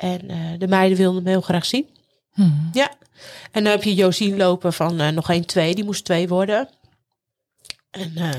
[0.00, 1.86] En uh, de meiden wilden hem heel graag zien.
[2.32, 2.70] Hmm.
[2.72, 2.90] Ja.
[3.52, 5.74] En dan heb je Josien lopen van uh, nog geen twee.
[5.74, 6.68] Die moest twee worden.
[7.90, 8.30] En uh,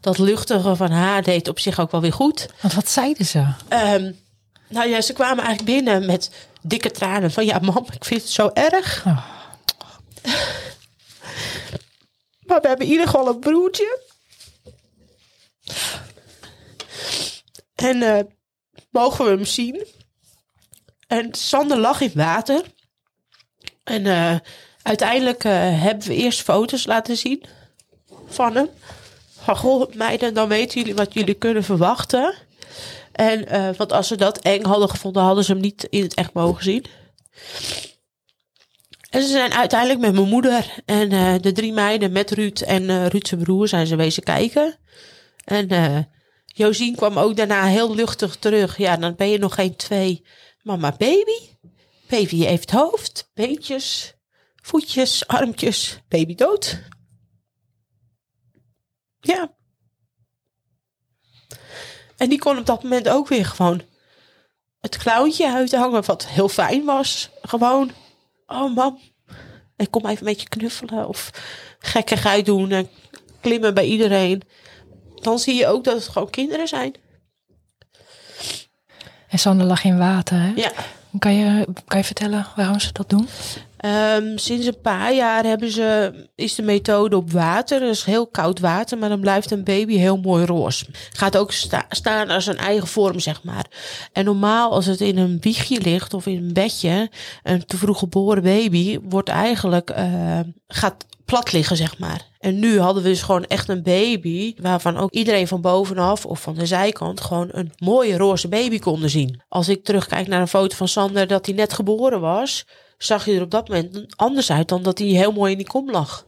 [0.00, 2.48] dat luchtige van haar deed op zich ook wel weer goed.
[2.60, 3.38] Want wat zeiden ze?
[3.68, 4.18] Um,
[4.68, 6.30] nou ja, ze kwamen eigenlijk binnen met
[6.62, 7.30] dikke tranen.
[7.30, 9.06] Van ja, mam, ik vind het zo erg.
[9.06, 9.26] Oh.
[12.46, 14.08] maar we hebben in ieder geval een broertje.
[17.74, 18.28] En
[18.90, 19.86] mogen we hem zien?
[21.06, 22.62] En Sander lag in water.
[23.84, 24.36] En uh,
[24.82, 27.44] uiteindelijk uh, hebben we eerst foto's laten zien
[28.26, 28.68] van hem.
[29.42, 32.34] Van goh, meiden, dan weten jullie wat jullie kunnen verwachten.
[33.12, 36.14] En uh, want als ze dat eng hadden gevonden, hadden ze hem niet in het
[36.14, 36.84] echt mogen zien.
[39.10, 41.08] En ze zijn uiteindelijk met mijn moeder en
[41.40, 44.78] de drie meiden met Ruud en Ruud zijn broer zijn ze wezen kijken.
[45.44, 45.68] En
[46.46, 48.76] Josien kwam ook daarna heel luchtig terug.
[48.76, 50.24] Ja, dan ben je nog geen twee.
[50.62, 51.38] Mama baby.
[52.08, 54.14] Baby heeft hoofd, beentjes,
[54.62, 56.00] voetjes, armpjes.
[56.08, 56.78] Baby dood.
[59.20, 59.54] Ja.
[62.16, 63.82] En die kon op dat moment ook weer gewoon
[64.80, 67.30] het klauwtje uithangen, wat heel fijn was.
[67.42, 67.90] Gewoon,
[68.46, 68.98] oh mam,
[69.76, 71.30] ik kom even met je knuffelen of
[71.78, 72.88] gekkigheid doen en
[73.40, 74.42] klimmen bij iedereen.
[75.14, 76.94] Dan zie je ook dat het gewoon kinderen zijn.
[79.28, 80.52] En Sander lag in water, hè?
[80.54, 80.72] Ja.
[81.18, 83.28] Kan je, kan je vertellen waarom ze dat doen?
[83.86, 87.80] Um, sinds een paar jaar hebben ze, is de methode op water.
[87.80, 90.86] Dus heel koud water, maar dan blijft een baby heel mooi roze.
[91.12, 93.66] Gaat ook sta, staan als een eigen vorm, zeg maar.
[94.12, 97.10] En normaal als het in een wiegje ligt of in een bedje,
[97.42, 102.28] een te vroeg geboren baby, wordt eigenlijk, uh, gaat plat liggen, zeg maar.
[102.38, 106.40] En nu hadden we dus gewoon echt een baby waarvan ook iedereen van bovenaf of
[106.40, 109.42] van de zijkant gewoon een mooie roze baby konden zien.
[109.48, 112.66] Als ik terugkijk naar een foto van Sander dat hij net geboren was,
[113.02, 115.66] zag je er op dat moment anders uit dan dat hij heel mooi in die
[115.66, 116.26] kom lag.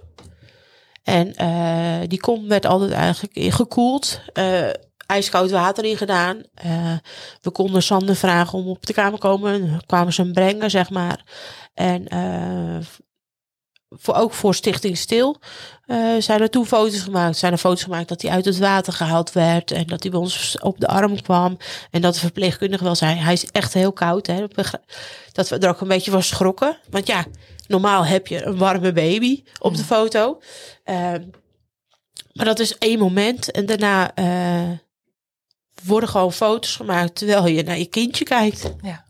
[1.02, 4.20] En uh, die kom werd altijd eigenlijk gekoeld.
[4.34, 4.68] Uh,
[5.06, 6.42] ijskoud water in gedaan.
[6.66, 6.96] Uh,
[7.40, 9.82] we konden Sander vragen om op de kamer te komen.
[9.86, 11.24] kwamen ze hem brengen, zeg maar.
[11.74, 12.06] En
[13.96, 15.40] voor, ook voor Stichting Stil
[15.86, 17.36] uh, zijn er toen foto's gemaakt.
[17.36, 19.70] Zijn er foto's gemaakt dat hij uit het water gehaald werd.
[19.70, 21.56] En dat hij bij ons op de arm kwam.
[21.90, 24.26] En dat de verpleegkundige wel zei, hij is echt heel koud.
[24.26, 24.46] Hè.
[25.32, 26.78] Dat we er ook een beetje van schrokken.
[26.90, 27.24] Want ja,
[27.66, 30.40] normaal heb je een warme baby op de foto.
[30.84, 31.12] Uh,
[32.32, 33.50] Maar dat is één moment.
[33.50, 34.70] En daarna eh,
[35.84, 38.72] worden gewoon foto's gemaakt terwijl je naar je kindje kijkt.
[38.82, 39.04] Ja.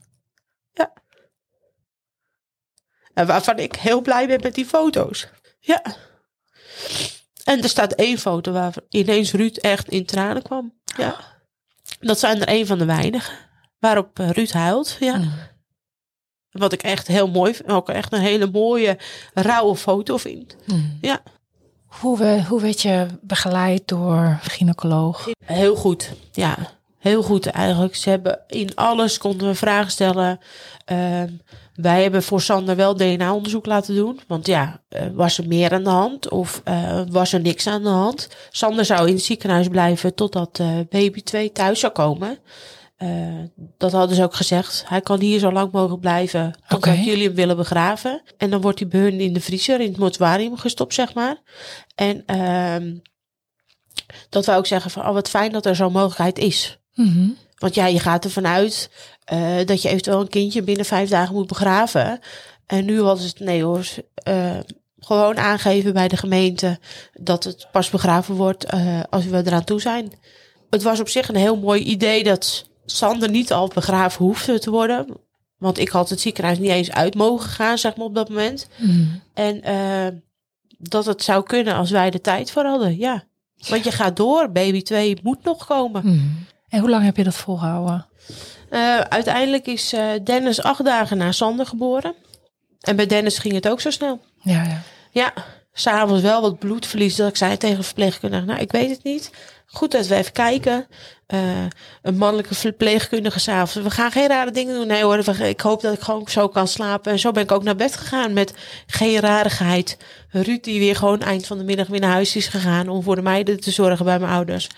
[3.15, 5.29] En waarvan ik heel blij ben met die foto's.
[5.61, 5.83] Ja.
[7.45, 10.73] En er staat één foto waar ineens Ruud echt in tranen kwam.
[10.97, 11.17] Ja.
[12.01, 13.35] Dat zijn er één van de weinigen.
[13.79, 14.97] Waarop eh, Ruud huilt.
[15.01, 15.17] Ja.
[15.17, 15.33] Mm.
[16.51, 17.69] Wat ik echt heel mooi vind.
[17.69, 18.99] Ook echt een hele mooie,
[19.35, 20.57] rauwe foto vind.
[20.67, 20.99] Mm.
[21.01, 21.23] Ja.
[21.87, 25.29] Hoe, we, hoe werd je begeleid door een gynaecoloog?
[25.45, 26.57] Heel goed, ja.
[27.03, 27.97] Heel goed eigenlijk.
[27.97, 30.39] Ze hebben in alles konden we vragen stellen.
[30.85, 31.29] Ehm,
[31.75, 34.21] wij hebben voor Sander wel DNA-onderzoek laten doen.
[34.27, 37.83] Want ja, eh, was er meer aan de hand of eh, was er niks aan
[37.83, 38.29] de hand?
[38.51, 42.39] Sander zou in het ziekenhuis blijven totdat eh, baby 2 thuis zou komen.
[43.79, 44.85] Dat hadden ze ook gezegd.
[44.87, 48.23] Hij kan hier zo lang mogelijk blijven totdat jullie hem willen begraven.
[48.37, 51.43] En dan wordt hij bij hun in de vriezer, in het mortuarium gestopt, zeg maar.
[51.95, 52.97] En ehm,
[54.29, 56.82] dat we ook zeggen van, oh wat fijn dat er zo'n mogelijkheid is.
[56.95, 57.29] Mhm.
[57.63, 58.91] Want ja, je gaat ervan uit
[59.25, 62.21] eh, dat je eventueel een kindje binnen vijf dagen moet begraven.
[62.67, 64.59] En nu was het, nee hoor, eh,
[64.99, 66.79] gewoon aangeven bij de gemeente
[67.13, 70.13] dat het pas begraven wordt eh, als we eraan toe zijn.
[70.71, 74.71] Het was op zich een heel mooi idee dat Sander niet al begraven hoefde te
[74.71, 75.07] worden.
[75.59, 78.69] Want ik had het ziekenhuis niet eens uit mogen gaan, zeg maar, op dat moment.
[78.77, 79.23] Mm.
[79.35, 79.63] En
[80.79, 83.25] dat het zou kunnen als wij de tijd voor hadden, ja.
[83.69, 86.03] Want je gaat door, baby 2 moet nog komen.
[86.05, 86.47] Mm.
[86.73, 88.07] En hoe lang heb je dat volgehouden?
[88.69, 92.15] Eh, uiteindelijk is eh, Dennis acht dagen na Sander geboren.
[92.81, 94.21] En bij Dennis ging het ook zo snel.
[94.43, 94.83] Ja, ja.
[95.11, 95.33] Ja,
[95.73, 97.17] s'avonds wel wat bloedverlies.
[97.17, 99.31] Dat ik zei tegen een verpleegkundige, nou, ik weet het niet.
[99.67, 100.87] Goed dat we even kijken.
[101.27, 101.41] Eh,
[102.03, 103.89] een mannelijke verpleegkundige s'avonds.
[103.89, 104.87] We gaan geen rare dingen doen.
[104.87, 107.13] Nee hoor, ik hoop dat ik gewoon zo kan slapen.
[107.13, 108.55] En zo ben ik ook naar bed gegaan met
[108.87, 109.97] geen rarigheid.
[110.31, 112.89] Ruud die weer gewoon eind van de middag weer naar huis is gegaan...
[112.89, 114.69] om voor de meiden te zorgen bij mijn ouders.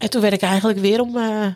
[0.00, 1.46] En toen werd ik eigenlijk weer om eh,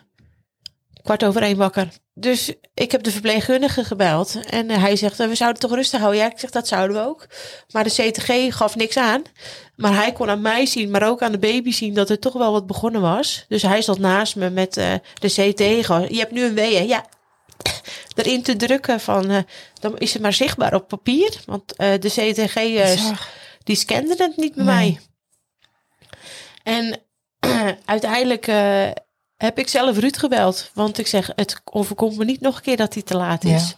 [1.03, 1.87] kwart over één wakker.
[2.13, 4.39] Dus ik heb de verpleegkundige gebeld.
[4.49, 6.21] En eh, hij zegt, eh, we zouden toch rustig houden.
[6.21, 7.27] Ja, ik zeg, dat zouden we ook.
[7.71, 9.21] Maar de CTG gaf niks aan.
[9.75, 11.93] Maar hij kon aan mij zien, maar ook aan de baby zien...
[11.93, 13.45] dat er toch wel wat begonnen was.
[13.47, 15.85] Dus hij zat naast me met de CT.
[15.85, 16.87] Gewoon, Je hebt nu een weeën.
[16.87, 17.05] Ja,
[18.15, 19.45] erin te drukken van...
[19.79, 21.39] dan is het maar zichtbaar op papier.
[21.45, 22.55] Want de CTG...
[23.63, 24.75] die scande het niet bij Nee.
[24.75, 24.99] mij.
[26.63, 26.99] En
[27.85, 28.87] uiteindelijk eh,
[29.37, 30.71] heb ik zelf Ruud gebeld.
[30.73, 33.69] Want ik zeg, het overkomt me niet nog een keer dat hij te laat is.
[33.69, 33.75] Ja.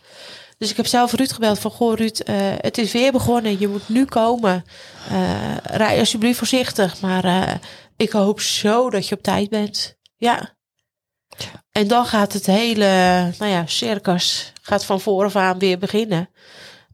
[0.58, 3.60] Dus ik heb zelf Ruud gebeld van, goh Ruud, eh, het is weer begonnen.
[3.60, 4.64] Je moet nu komen.
[5.10, 7.02] Eh, rij alsjeblieft voorzichtig.
[7.02, 7.60] Maar
[7.98, 9.98] ik hoop zo dat je op tijd bent.
[10.16, 10.56] Ja.
[11.72, 12.86] En dan gaat het hele,
[13.38, 16.30] nou ja, circus gaat van vooraf aan weer beginnen.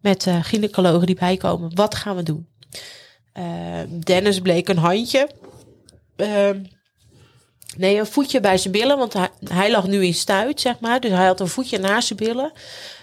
[0.01, 1.75] Met gynaecologen die bijkomen.
[1.75, 2.47] Wat gaan we doen?
[4.03, 5.29] Dennis bleek een handje.
[6.15, 6.63] Ehm,
[7.77, 8.97] nee, een voetje bij zijn billen.
[8.97, 10.99] Want hij, hij lag nu in stuit, zeg maar.
[10.99, 12.51] Dus hij had een voetje naast zijn billen.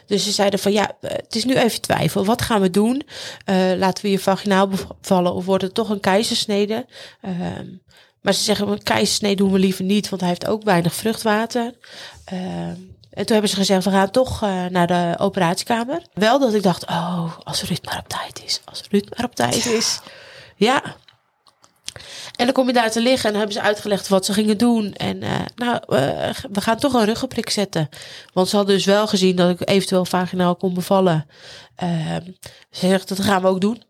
[0.06, 2.24] Dus ze zeiden van ja, eh, het is nu even twijfel.
[2.24, 3.02] Wat gaan we doen?
[3.44, 6.86] Eh, laten we je vaginaal bevallen of wordt het toch een keizersnede?
[7.20, 7.66] Ehm,
[8.20, 11.74] maar ze zeggen, een keizersnede doen we liever niet, want hij heeft ook weinig vruchtwater.
[12.24, 12.76] Ehm,
[13.10, 16.02] en toen hebben ze gezegd, we gaan toch eh, naar de operatiekamer.
[16.14, 18.60] Wel dat ik dacht, oh, als Ruud maar op tijd is.
[18.64, 20.00] Als Ruud maar op tijd is.
[20.56, 20.82] Ja.
[22.40, 24.58] En dan kom je daar te liggen en dan hebben ze uitgelegd wat ze gingen
[24.58, 24.94] doen.
[24.94, 27.88] En eh, nou, eh, we gaan toch een ruggenprik zetten.
[28.32, 31.26] Want ze hadden dus wel gezien dat ik eventueel vaginaal kon bevallen.
[31.76, 32.24] Ehm,
[32.70, 33.82] ze zegt, dat gaan we ook doen.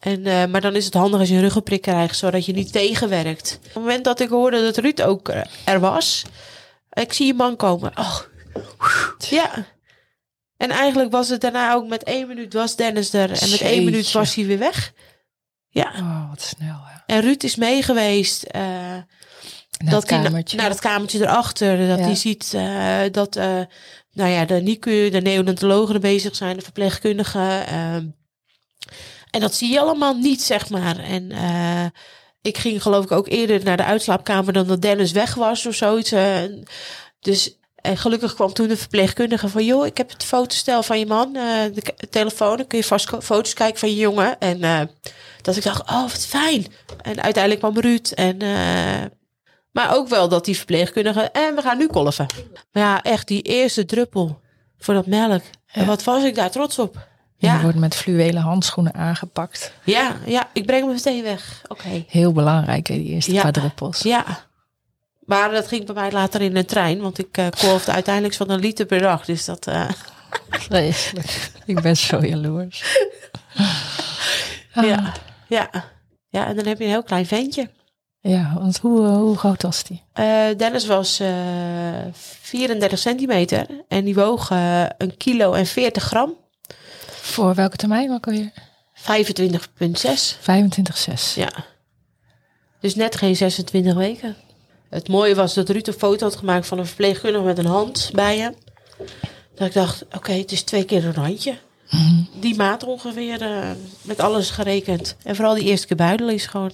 [0.00, 2.72] En, eh, maar dan is het handig als je een ruggenprik krijgt, zodat je niet
[2.72, 3.58] tegenwerkt.
[3.58, 5.32] Op het moment dat ik hoorde dat Ruud ook
[5.64, 6.22] er was,
[6.92, 7.92] ik zie je man komen.
[7.98, 8.18] Oh,
[9.18, 9.66] ja.
[10.56, 13.30] En eigenlijk was het daarna ook met één minuut was Dennis er.
[13.42, 14.92] En met één minuut was hij weer weg.
[15.70, 15.92] Ja.
[15.96, 16.78] Oh, wat snel.
[17.06, 18.42] En Ruud is mee geweest.
[18.42, 19.04] eh, Naar
[19.90, 21.88] dat hij naar het kamertje erachter.
[21.88, 22.04] Dat Ja.
[22.04, 23.60] hij ziet eh, dat eh,
[24.12, 27.66] nou ja, de NICU, de neonatologen er bezig zijn, de verpleegkundigen.
[27.66, 28.06] ehm,
[29.30, 30.98] en dat zie je allemaal niet, zeg maar.
[30.98, 31.32] En
[32.42, 35.74] ik ging geloof ik ook eerder naar de uitslaapkamer dan dat Dennis weg was of
[35.74, 36.12] zoiets.
[37.20, 39.64] dus en gelukkig kwam toen de verpleegkundige van...
[39.64, 41.42] joh, ik heb het fotostel van je man, eh,
[41.74, 42.56] de telefoon.
[42.56, 44.38] Dan kun je vast foto's kijken van je jongen.
[44.38, 44.80] En eh,
[45.42, 46.66] dat ik dacht, oh, wat fijn.
[47.02, 48.38] En uiteindelijk kwam Ruud en...
[48.42, 49.04] eh,
[49.72, 51.20] maar ook wel dat die verpleegkundige...
[51.20, 52.26] En we gaan nu kolven.
[52.72, 54.40] Maar ja, echt die eerste druppel
[54.78, 55.42] voor dat melk.
[55.72, 57.08] En wat was ik daar trots op.
[57.36, 59.72] Je Ja, wordt met fluwelen handschoenen aangepakt.
[59.84, 61.62] ja, ja, ik breng hem meteen weg.
[61.68, 62.04] Oké.
[62.08, 63.42] Heel belangrijk, die eerste Ja.
[63.42, 64.02] paar druppels.
[64.02, 64.24] Ja.
[65.30, 67.00] Maar dat ging bij mij later in een trein.
[67.00, 69.24] Want ik kolfde uiteindelijk van een liter per dag.
[69.24, 69.70] Dus dat...
[70.50, 71.50] Vreselijk.
[71.64, 72.98] Ik ben zo jaloers.
[74.74, 75.12] Ah, ja,
[75.48, 75.70] ja.
[76.28, 77.70] Ja, en dan heb je een heel klein ventje.
[78.20, 80.02] Ja, want hoe, eh, hoe groot was die?
[80.12, 81.28] Eh, Dennis was eh
[82.12, 84.50] 34 centimeter en die woog
[84.98, 86.36] een kilo en 40 gram.
[87.06, 88.52] Voor welke termijn ook alweer?
[88.94, 90.38] 25,6.
[90.40, 91.34] 25,6.
[91.34, 91.50] Ja.
[92.80, 94.36] Dus net geen 26 weken.
[94.90, 98.10] Het mooie was dat Ruud een foto had gemaakt van een verpleegkundige met een hand
[98.12, 98.54] bij hem.
[99.54, 101.58] Dat ik dacht, oké, het is twee keer een handje.
[101.90, 102.22] Mhm.
[102.40, 103.70] Die maat ongeveer, eh,
[104.02, 105.16] met alles gerekend.
[105.22, 106.72] En vooral die eerste keer buidelen is gewoon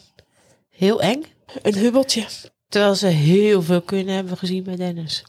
[0.69, 1.25] heel eng.
[1.63, 2.25] Een hubbeltje.
[2.69, 5.25] Terwijl ze heel veel kunnen hebben we gezien bij Dennis.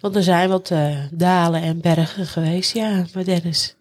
[0.00, 3.76] Want er zijn wat eh, dalen en bergen geweest, ja, bij Dennis.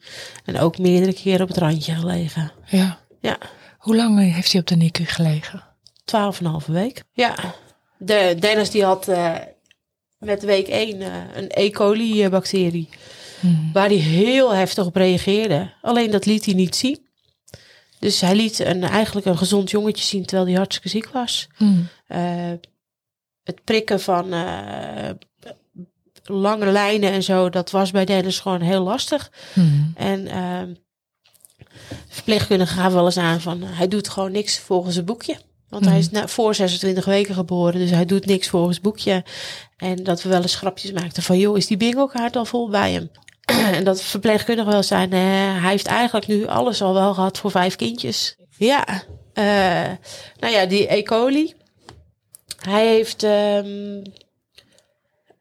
[0.46, 2.52] En ook meerdere keren op het randje gelegen.
[2.66, 3.00] Ja.
[3.22, 3.38] Ja.
[3.78, 5.64] Hoe lang eh, heeft hij op de NICU gelegen?
[6.06, 7.04] Twaalf en een halve week.
[7.12, 7.36] Ja.
[7.98, 9.36] De, Dennis die had eh,
[10.18, 11.02] met week 1
[11.38, 11.70] een E.
[11.70, 12.90] coli eh, bacterie.
[13.40, 13.72] Mhm.
[13.74, 15.74] Waar hij heel heftig op reageerde.
[15.82, 17.06] Alleen dat liet hij niet zien.
[18.00, 21.48] Dus hij liet een, eigenlijk een gezond jongetje zien terwijl hij hartstikke ziek was.
[22.08, 22.52] Eh,
[23.44, 25.10] het prikken van eh,
[26.24, 29.32] lange lijnen en zo, dat was bij Dennis gewoon heel lastig.
[29.54, 29.84] Mhm.
[29.96, 30.78] En
[32.08, 35.38] verpleegkundigen gaven wel eens aan van hij doet gewoon niks volgens het boekje.
[35.70, 39.24] Want hij is na, voor 26 weken geboren, dus hij doet niks volgens het boekje.
[39.78, 42.70] En dat we wel eens grapjes maakten van joh, is die bingo kaart al vol
[42.70, 43.10] bij hem?
[43.76, 45.20] en dat verpleegkundigen wel zijn, eh,
[45.62, 48.36] hij heeft eigenlijk nu alles al wel gehad voor vijf kindjes.
[48.58, 48.86] Ja,
[49.34, 49.92] eh,
[50.40, 51.04] nou ja, die E.
[51.04, 51.54] coli.
[52.58, 54.02] Hij heeft ehm,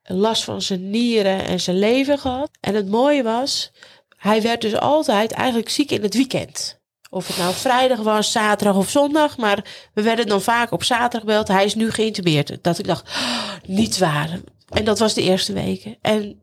[0.03, 2.51] last van zijn nieren en zijn lever gehad.
[2.61, 3.73] En het mooie was,
[4.17, 6.81] hij werd dus altijd eigenlijk ziek in het weekend.
[7.11, 9.37] Of het nou vrijdag was, zaterdag of zondag.
[9.37, 9.65] Maar
[9.95, 11.49] we werden dan vaak op zaterdag gebeld.
[11.49, 12.59] Hij is nu geïntubeerd.
[12.63, 14.41] Dat ik dacht, "Oh, niet waar.
[14.69, 15.97] En dat was de eerste weken.
[16.01, 16.41] En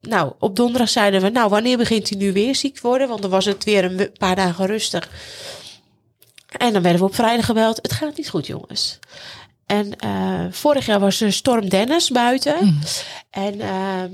[0.00, 3.08] nou, op donderdag zeiden we, nou, wanneer begint hij nu weer ziek te worden?
[3.08, 5.10] Want dan was het weer een paar dagen rustig.
[6.56, 7.76] En dan werden we op vrijdag gebeld.
[7.82, 8.98] Het gaat niet goed, jongens.
[9.66, 12.56] En eh, vorig jaar was er storm Dennis buiten.
[12.66, 12.74] Mhm.
[13.30, 14.10] En ehm,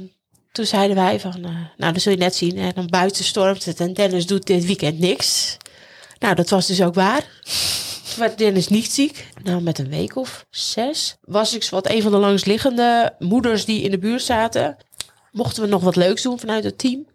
[0.53, 2.59] toen zeiden wij van, eh, nou, dat zul je net zien.
[2.59, 5.57] En dan buiten stormt het en Dennis doet dit weekend niks.
[6.21, 7.25] Nou, dat was dus ook waar.
[8.11, 9.27] Toen werd Dennis niet ziek.
[9.43, 13.83] Nou, met een week of zes was ik wat een van de langsliggende moeders die
[13.83, 14.77] in de buurt zaten.
[15.33, 17.07] Mochten we nog wat leuks doen vanuit het team.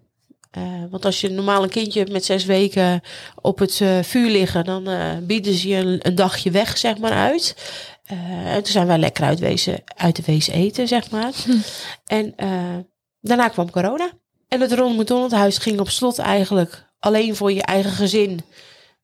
[0.51, 3.01] Eh, want als je normaal een kindje hebt met zes weken
[3.41, 6.97] op het eh, vuur liggen, dan eh, bieden ze je een, een dagje weg, zeg
[6.97, 7.55] maar, uit.
[8.45, 11.31] En toen zijn wij lekker uit, wezen, uit de wees eten, zeg maar.
[12.05, 12.77] En eh,
[13.21, 14.11] daarna kwam corona.
[14.47, 18.41] En het Ronald McDonald huis ging op slot eigenlijk alleen voor je eigen gezin.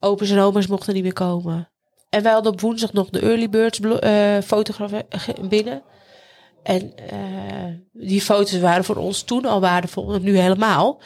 [0.03, 1.69] Opa's en oma's mochten niet meer komen.
[2.09, 3.79] En wij hadden op woensdag nog de early birds
[5.09, 5.81] ge- binnen.
[6.63, 7.17] En eh,
[7.93, 11.01] die foto's waren voor ons toen al waardevol en nu helemaal.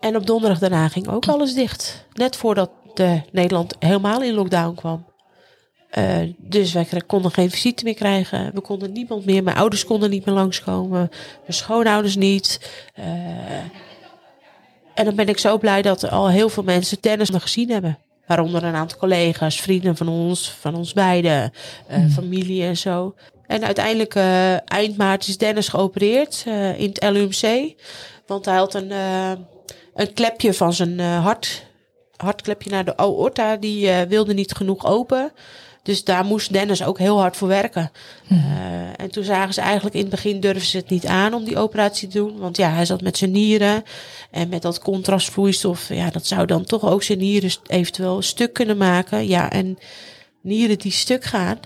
[0.00, 2.06] En op donderdag daarna ging ook alles dicht.
[2.12, 5.06] Net voordat de Nederland helemaal in lockdown kwam.
[5.90, 8.50] Eh, dus wij konden geen visite meer krijgen.
[8.54, 9.42] We konden niemand meer.
[9.42, 11.08] Mijn ouders konden niet meer langskomen.
[11.40, 12.70] Mijn schoonouders niet.
[12.94, 13.04] Eh,
[14.94, 17.98] en dan ben ik zo blij dat al heel veel mensen tennis nog gezien hebben.
[18.26, 21.52] Waaronder een aantal collega's, vrienden van ons, van ons beiden,
[21.86, 23.14] eh, familie en zo.
[23.46, 27.74] En uiteindelijk eh, eind maart is Dennis geopereerd eh, in het LUMC.
[28.26, 28.90] Want hij had een,
[29.94, 31.66] een klepje van zijn hart,
[32.16, 33.56] hartklepje naar de aorta.
[33.56, 35.32] Die wilde niet genoeg open.
[35.82, 37.90] Dus daar moest Dennis ook heel hard voor werken.
[38.28, 41.44] Eh, en toen zagen ze eigenlijk in het begin durfden ze het niet aan om
[41.44, 42.38] die operatie te doen.
[42.38, 43.82] Want ja, hij zat met zijn nieren.
[44.30, 48.76] En met dat contrastvloeistof, ja, dat zou dan toch ook zijn nieren eventueel stuk kunnen
[48.76, 49.26] maken.
[49.26, 49.78] Ja, en
[50.42, 51.60] nieren die stuk gaan,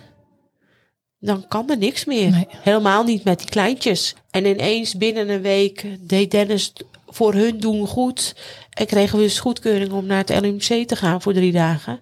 [1.20, 2.30] dan kan er niks meer.
[2.30, 2.46] Nee.
[2.50, 4.14] Helemaal niet met die kleintjes.
[4.30, 6.72] En ineens binnen een week deed Dennis
[7.06, 8.34] voor hun doen goed.
[8.70, 12.00] En kregen we dus goedkeuring om naar het LMC te gaan voor drie dagen.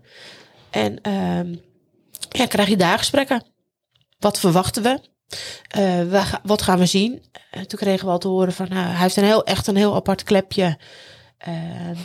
[0.70, 1.54] En ehm
[2.38, 3.42] ja, krijg je daar gesprekken.
[4.18, 5.00] Wat verwachten we?
[5.68, 7.22] Eh, wat gaan we zien?
[7.50, 9.76] Eh, toen kregen we al te horen van, nou, hij heeft een heel, echt een
[9.76, 10.78] heel apart klepje.
[11.38, 11.96] Ehm,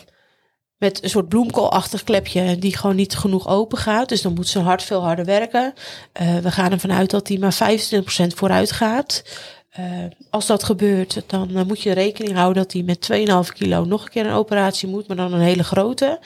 [0.77, 4.09] met een soort bloemkoolachtig klepje die gewoon niet genoeg open gaat.
[4.09, 5.73] Dus dan moet zijn hart veel harder werken.
[6.11, 9.23] Eh, we gaan ervan uit dat hij maar 25% vooruit gaat.
[9.69, 9.85] Eh,
[10.29, 14.03] als dat gebeurt, dan eh, moet je rekening houden dat hij met 2,5 kilo nog
[14.03, 16.19] een keer een operatie moet, maar dan een hele grote.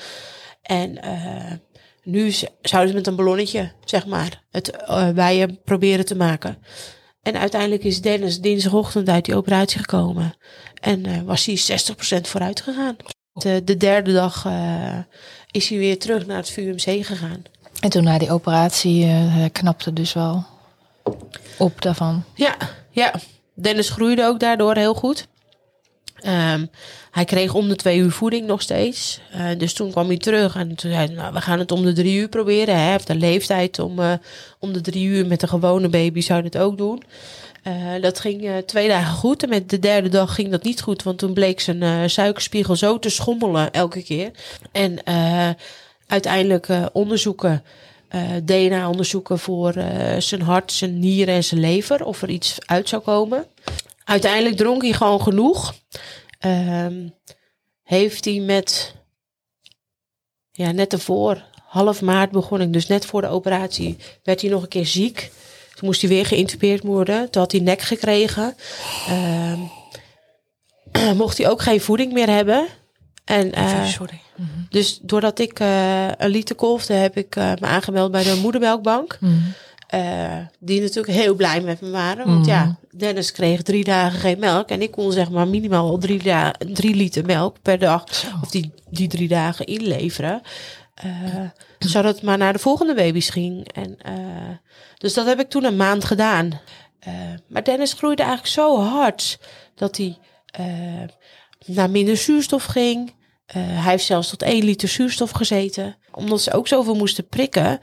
[0.61, 1.51] En eh,
[2.03, 2.31] nu
[2.61, 6.57] zouden ze met een ballonnetje, zeg maar, het eh, bij hem proberen te maken.
[7.23, 10.33] En uiteindelijk is Dennis dinsdagochtend uit die operatie gekomen.
[10.81, 11.79] En eh, was hij
[12.17, 12.95] 60% vooruit gegaan.
[13.33, 14.97] De, de derde dag eh,
[15.51, 17.43] is hij weer terug naar het VUMC gegaan.
[17.79, 20.45] En toen na die operatie eh, knapte dus wel
[21.57, 22.23] op daarvan.
[22.35, 22.55] Ja,
[22.89, 23.13] ja.
[23.55, 25.27] Dennis groeide ook daardoor heel goed.
[26.24, 26.65] Ehm,
[27.11, 29.19] hij kreeg om de twee uur voeding nog steeds.
[29.36, 31.84] Uh, dus toen kwam hij terug en toen zei hij, nou, we gaan het om
[31.84, 32.76] de drie uur proberen.
[32.76, 34.13] Hij heeft de leeftijd om, uh,
[34.59, 37.03] om de drie uur met een gewone baby zou je het ook doen.
[37.67, 41.03] Uh, dat ging twee dagen goed en met de derde dag ging dat niet goed.
[41.03, 44.32] Want toen bleek zijn suikerspiegel zo te schommelen elke keer.
[44.71, 45.03] En
[46.07, 47.63] uiteindelijk onderzoeken,
[48.43, 49.74] DNA-onderzoeken voor
[50.17, 52.05] zijn hart, zijn nieren en zijn lever.
[52.05, 53.45] Of er iets uit zou komen.
[54.05, 55.73] Uiteindelijk dronk hij gewoon genoeg.
[56.45, 57.13] Um,
[57.83, 58.95] heeft hij met,
[60.51, 64.61] ja, net ervoor, half maart begon ik, dus net voor de operatie, werd hij nog
[64.61, 65.31] een keer ziek.
[65.75, 67.29] Toen moest hij weer geïntubeerd worden.
[67.29, 68.55] Toen had hij nek gekregen.
[69.09, 69.71] Um,
[71.21, 72.67] mocht hij ook geen voeding meer hebben.
[73.25, 74.21] En, uh, Sorry.
[74.35, 74.47] Mhm.
[74.69, 79.17] Dus doordat ik uh, een liter kolfde, heb ik uh, me aangemeld bij de moedermelkbank.
[79.19, 79.53] Mm
[79.93, 82.25] uh, die natuurlijk heel blij met me waren.
[82.25, 82.97] Want ja, mhm.
[82.97, 84.69] Dennis kreeg drie dagen geen melk.
[84.69, 86.21] En ik kon zeg maar minimaal drie,
[86.73, 88.03] drie liter melk per dag.
[88.41, 90.41] Of die, die drie dagen inleveren.
[91.05, 91.39] Uh,
[91.79, 93.71] zodat het maar naar de volgende baby's ging.
[93.71, 94.55] En, uh,
[94.97, 96.59] dus dat heb ik toen een maand gedaan.
[97.47, 99.39] maar Dennis groeide eigenlijk zo hard
[99.75, 100.17] dat hij
[101.65, 103.13] naar minder zuurstof ging.
[103.45, 105.95] Hij heeft zelfs tot 1 liter zuurstof gezeten.
[106.18, 107.80] Omdat ze ook zoveel moesten prikken.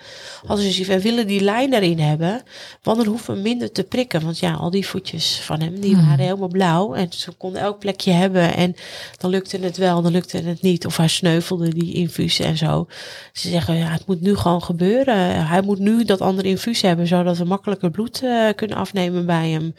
[0.47, 2.43] Hadden ze we willen die lijn erin hebben.
[2.83, 4.23] Want dan hoeven we minder te prikken.
[4.23, 6.07] Want ja, al die voetjes van hem, die hmm.
[6.07, 6.95] waren helemaal blauw.
[6.95, 8.55] En ze konden elk plekje hebben.
[8.55, 8.75] En
[9.19, 10.87] dan lukte het wel, dan lukte het niet.
[10.87, 12.87] Of hij sneuvelde die infuus en zo.
[13.33, 15.47] Ze zeggen, ja, het moet nu gewoon gebeuren.
[15.47, 17.07] Hij moet nu dat andere infuus hebben.
[17.07, 19.75] Zodat we makkelijker bloed uh, kunnen afnemen bij hem.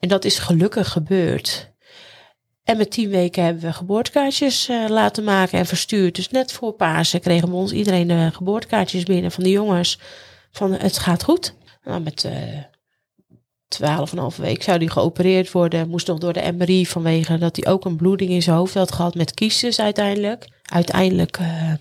[0.00, 1.69] En dat is gelukkig gebeurd.
[2.70, 6.14] En met tien weken hebben we geboortekaartjes uh, laten maken en verstuurd.
[6.14, 9.98] Dus net voor Pasen kregen we ons iedereen de geboortekaartjes binnen van de jongens.
[10.50, 11.54] Van het gaat goed.
[11.84, 12.32] Nou, met uh,
[13.68, 15.88] twaalf en halve week zou hij geopereerd worden.
[15.88, 18.92] Moest nog door de MRI vanwege dat hij ook een bloeding in zijn hoofd had
[18.92, 20.48] gehad met kiesjes uiteindelijk.
[20.62, 21.74] Uiteindelijk uh,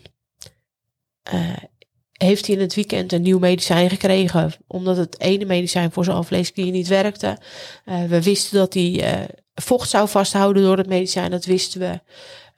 [2.12, 4.54] heeft hij in het weekend een nieuw medicijn gekregen.
[4.68, 7.38] Omdat het ene medicijn voor zijn alvleesklier niet werkte.
[7.86, 9.28] we wisten dat hij
[9.62, 12.00] vocht zou vasthouden door het medicijn, dat wisten we.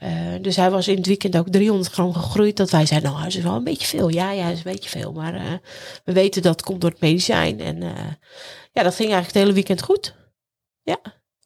[0.03, 0.09] Uh,
[0.41, 2.57] dus hij was in het weekend ook 300 gram gegroeid.
[2.57, 4.09] Dat wij zeiden, nou, dat is wel een beetje veel.
[4.09, 5.11] Ja, ja, dat is een beetje veel.
[5.11, 5.41] Maar uh,
[6.03, 7.59] we weten dat komt door het medicijn.
[7.59, 7.89] En uh,
[8.71, 10.15] ja, dat ging eigenlijk het hele weekend goed.
[10.83, 10.99] Ja.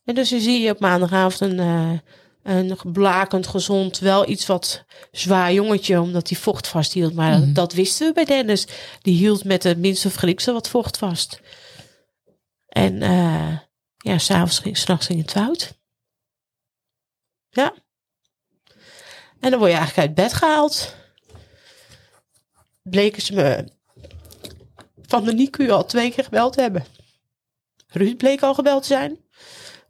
[0.05, 2.01] En dus dan zie je op maandagavond een,
[2.43, 7.13] een blakend, gezond, wel iets wat zwaar jongetje, omdat hij vocht vasthield.
[7.13, 7.53] Maar mm.
[7.53, 8.67] dat wisten we bij Dennis.
[9.01, 11.39] Die hield met het minste of wat vocht vast.
[12.67, 13.01] En
[14.05, 15.73] ja, s'avonds ging, s'nachts ging het fout.
[17.49, 17.73] Ja.
[19.39, 20.95] En dan word je eigenlijk uit bed gehaald.
[22.81, 23.67] Bleken ze me
[25.01, 26.85] van de NICU al twee keer gebeld te hebben.
[27.87, 29.19] Ruud bleek al gebeld te zijn.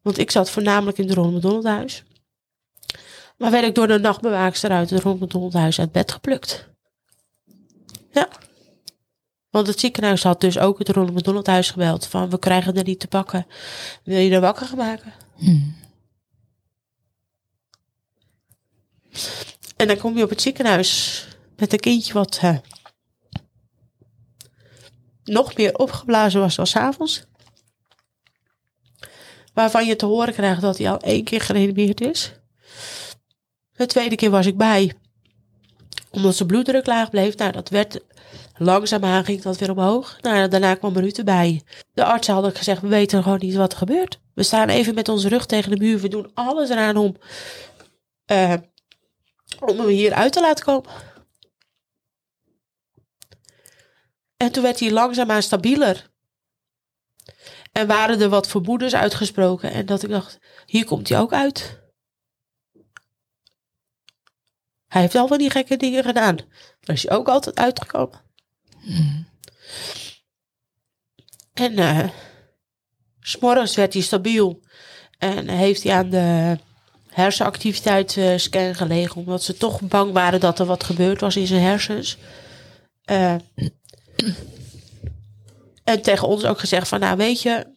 [0.01, 2.03] Want ik zat voornamelijk in het Ronald huis.
[3.37, 6.69] Maar werd ik door de nachtbewaakster uit het Ronald huis uit bed geplukt.
[8.11, 8.29] Ja.
[9.55, 12.05] Want het ziekenhuis had dus ook het Ronald McDonald huis gebeld.
[12.05, 13.47] Van we krijgen er niet te pakken.
[14.03, 15.13] Wil je er wakker gaan maken?
[15.35, 15.75] Hmm.
[19.75, 22.57] En dan kom je op het ziekenhuis met een kindje wat uh,
[25.23, 27.23] nog meer opgeblazen was dan s'avonds.
[29.53, 32.33] Waarvan je te horen krijgt dat hij al één keer gereanimeerd is.
[33.71, 34.93] De tweede keer was ik bij.
[36.09, 37.37] Omdat zijn bloeddruk laag bleef.
[37.37, 37.99] Nou, dat werd
[38.57, 40.21] Langzaamaan ging dat weer omhoog.
[40.21, 41.63] Nou, daarna kwam Ruud erbij.
[41.93, 44.19] De artsen hadden gezegd, we weten gewoon niet wat er gebeurt.
[44.33, 45.99] We staan even met onze rug tegen de muur.
[45.99, 47.15] We doen alles eraan om,
[48.31, 48.53] uh,
[49.59, 50.91] om hem hier uit te laten komen.
[54.37, 56.09] En toen werd hij langzaamaan stabieler.
[57.71, 59.71] En waren er wat vermoedens uitgesproken.
[59.71, 61.83] En dat ik dacht, hier komt hij ook uit.
[64.87, 66.35] Hij heeft al wel die gekke dingen gedaan.
[66.79, 68.24] Daar is hij ook altijd uitgekomen.
[71.53, 72.09] En uh,
[73.19, 74.59] s'morgens werd hij stabiel.
[75.17, 76.57] En heeft hij aan de
[77.09, 79.15] hersenactiviteit uh, scan gelegen.
[79.15, 82.17] Omdat ze toch bang waren dat er wat gebeurd was in zijn hersens.
[83.11, 83.35] Uh,
[85.83, 87.73] en tegen ons ook gezegd van nou weet je.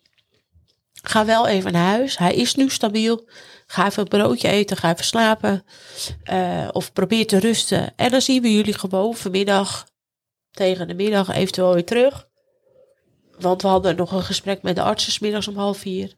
[1.03, 2.19] Ga wel even naar huis.
[2.19, 3.29] Hij is nu stabiel.
[3.67, 4.77] Ga even een broodje eten.
[4.77, 5.65] Ga even slapen.
[6.73, 7.93] of probeer te rusten.
[7.97, 9.87] En dan zien we jullie gewoon vanmiddag
[10.51, 12.29] tegen de middag eventueel weer terug.
[13.39, 16.15] Want we hadden nog een gesprek met de artsen middags om half vier.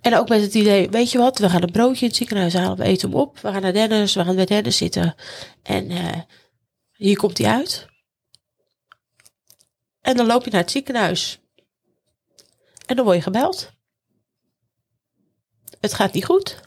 [0.00, 2.54] En ook met het idee, weet je wat, we gaan een broodje in het ziekenhuis
[2.54, 3.38] halen, we eten hem op.
[3.38, 5.14] We gaan naar Dennis, we gaan bij Dennis zitten.
[5.62, 6.20] En uh,
[6.92, 7.86] hier komt hij uit.
[10.00, 11.40] En dan loop je naar het ziekenhuis.
[12.86, 13.72] En dan word je gebeld.
[15.80, 16.60] Het gaat niet goed.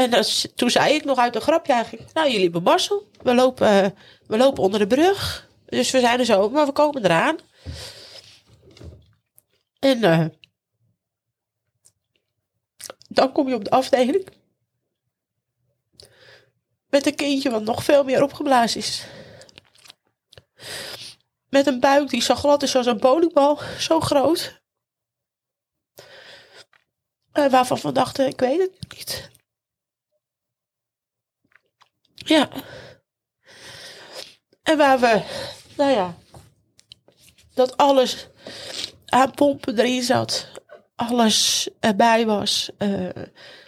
[0.00, 0.24] En
[0.54, 3.08] toen zei ik nog uit de grapje nou jullie hebben Marcel.
[3.22, 3.90] We lopen, eh,
[4.26, 5.48] we lopen onder de brug.
[5.66, 7.38] Dus we zijn er zo, maar we komen eraan.
[9.78, 10.26] En eh,
[13.08, 14.28] dan kom je op de afdeling.
[16.88, 19.06] Met een kindje wat nog veel meer opgeblazen is.
[21.48, 23.58] Met een buik die zo glad is als een bowlingbal.
[23.78, 24.60] Zo groot.
[27.32, 29.30] Waarvan we dachten, ik weet het niet.
[32.26, 32.48] Ja.
[34.62, 35.22] En waar we,
[35.76, 36.14] nou ja,
[37.54, 38.28] dat alles
[39.06, 40.48] aan pompen erin zat.
[40.96, 42.70] Alles erbij was.
[42.78, 43.08] Uh,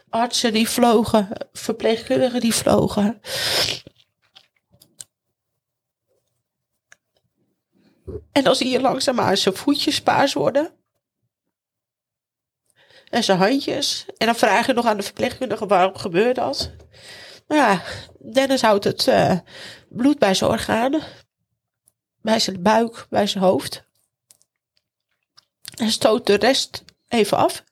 [0.08, 3.20] artsen die vlogen, verpleegkundigen die vlogen.
[8.32, 10.72] En dan zie je langzaamaan zijn voetjes paars worden.
[13.08, 14.06] En zijn handjes.
[14.16, 16.70] En dan vraag je nog aan de verpleegkundige waarom gebeurt dat.
[17.52, 17.82] Nou ja,
[18.32, 19.38] Dennis houdt het uh,
[19.88, 21.02] bloed bij zijn organen.
[22.22, 23.84] Bij zijn buik, bij zijn hoofd.
[25.76, 27.64] En stoot de rest even af.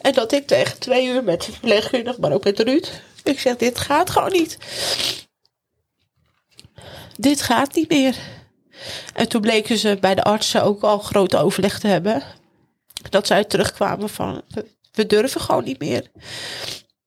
[0.00, 3.02] En dat ik tegen twee uur met de verpleegkundige, maar ook met Ruud.
[3.22, 4.58] Ik zeg, dit gaat gewoon niet.
[7.16, 8.16] Dit gaat niet meer.
[9.14, 12.22] En toen bleken ze bij de artsen ook al grote overleg te hebben.
[13.10, 14.42] Dat zij terugkwamen van,
[14.96, 16.10] we durven gewoon niet meer.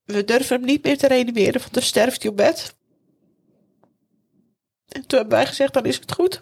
[0.03, 2.75] We durven hem niet meer te reanimeren, want dan sterft hij op bed.
[4.87, 6.41] En toen hebben wij gezegd, dan is het goed.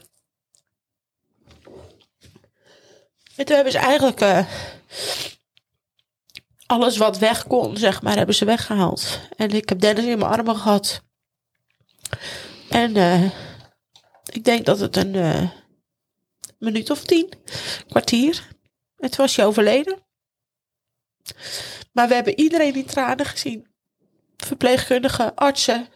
[3.35, 4.47] En toen hebben ze eigenlijk uh,
[6.65, 9.19] alles wat weg kon, zeg maar, hebben ze weggehaald.
[9.35, 11.01] En ik heb Dennis in mijn armen gehad.
[12.69, 13.31] En uh,
[14.31, 15.49] ik denk dat het een uh,
[16.59, 17.33] minuut of tien,
[17.87, 18.47] kwartier.
[18.95, 20.06] Het was je overleden.
[21.91, 23.67] Maar we hebben iedereen in tranen gezien.
[24.38, 25.88] Verpleegkundigen, artsen.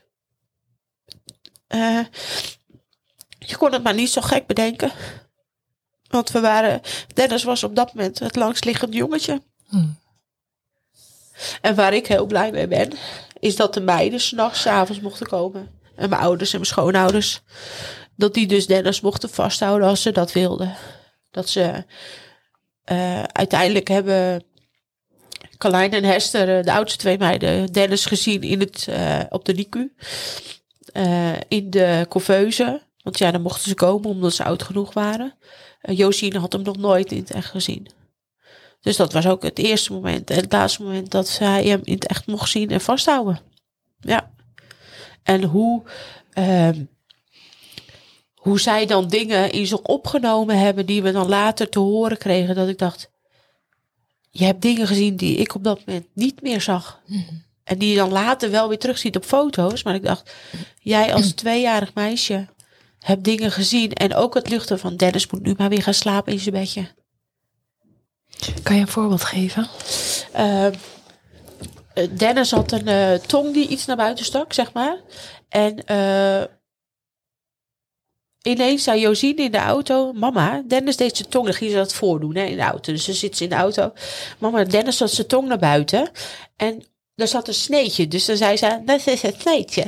[1.68, 2.06] Uh,
[3.40, 4.92] je kon het maar niet zo gek bedenken.
[6.08, 6.82] Want we waren.
[7.14, 9.42] Dennis was op dat moment het langstliggend jongetje.
[9.68, 10.00] Hmm.
[11.62, 12.92] En waar ik heel blij mee ben,
[13.40, 15.80] is dat de meiden s'nachts, avonds mochten komen.
[15.96, 17.42] En mijn ouders en mijn schoonouders.
[18.16, 20.76] Dat die dus Dennis mochten vasthouden als ze dat wilden.
[21.32, 21.86] Dat ze
[22.92, 24.44] uh, uiteindelijk hebben
[25.62, 29.54] Carlijn en Hester, eh, de oudste twee meiden, Dennis gezien in het, uh, op de
[29.54, 29.94] NICU.
[30.94, 32.82] Uh, in de couveuse.
[33.04, 35.34] Want ja, dan mochten ze komen omdat ze oud genoeg waren.
[35.82, 37.88] Uh, Josine had hem nog nooit in het echt gezien.
[38.82, 40.30] Dus dat was ook het eerste moment.
[40.30, 43.40] En het laatste moment dat hij hem in het echt mocht zien en vasthouden.
[44.00, 44.32] Ja.
[45.24, 45.84] En hoe,
[46.34, 46.70] uh,
[48.36, 52.56] hoe zij dan dingen in zich opgenomen hebben die we dan later te horen kregen.
[52.56, 53.12] Dat ik dacht,
[54.32, 57.02] je hebt dingen gezien die ik op dat moment niet meer zag.
[57.06, 57.22] Mhm.
[57.64, 59.84] En die je dan later wel weer terugziet op foto's.
[59.84, 60.34] Maar ik dacht,
[60.80, 62.48] jij als tweejarig meisje
[63.00, 63.94] hebt dingen gezien.
[63.94, 66.88] En ook het luchten van Dennis moet nu maar weer gaan slapen in zijn bedje.
[68.64, 69.68] Kan je een voorbeeld geven?
[70.38, 70.68] Uh,
[72.18, 74.98] Dennis had een uh, tong die iets naar buiten stak, zeg maar.
[75.50, 76.44] En uh,
[78.42, 81.46] ineens zei Josine in de auto: Mama, Dennis deed zijn tong.
[81.46, 82.92] Dan ging ze dat voordoen hè, in de auto.
[82.92, 83.94] Dus ze zit in de auto.
[84.38, 86.10] Mama, Dennis had zijn tong naar buiten.
[86.56, 86.84] En
[87.16, 88.08] er zat een sneetje.
[88.08, 89.82] Dus dan zei ze: Dat is het sneetje.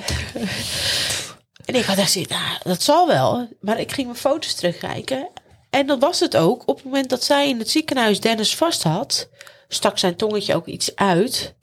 [1.66, 3.48] en ik had gezegd: nou, dat zal wel.
[3.60, 5.30] Maar ik ging mijn foto's terugkijken.
[5.70, 6.62] En dan was het ook.
[6.68, 9.30] Op het moment dat zij in het ziekenhuis Dennis vast had,
[9.68, 11.56] stak zijn tongetje ook iets uit.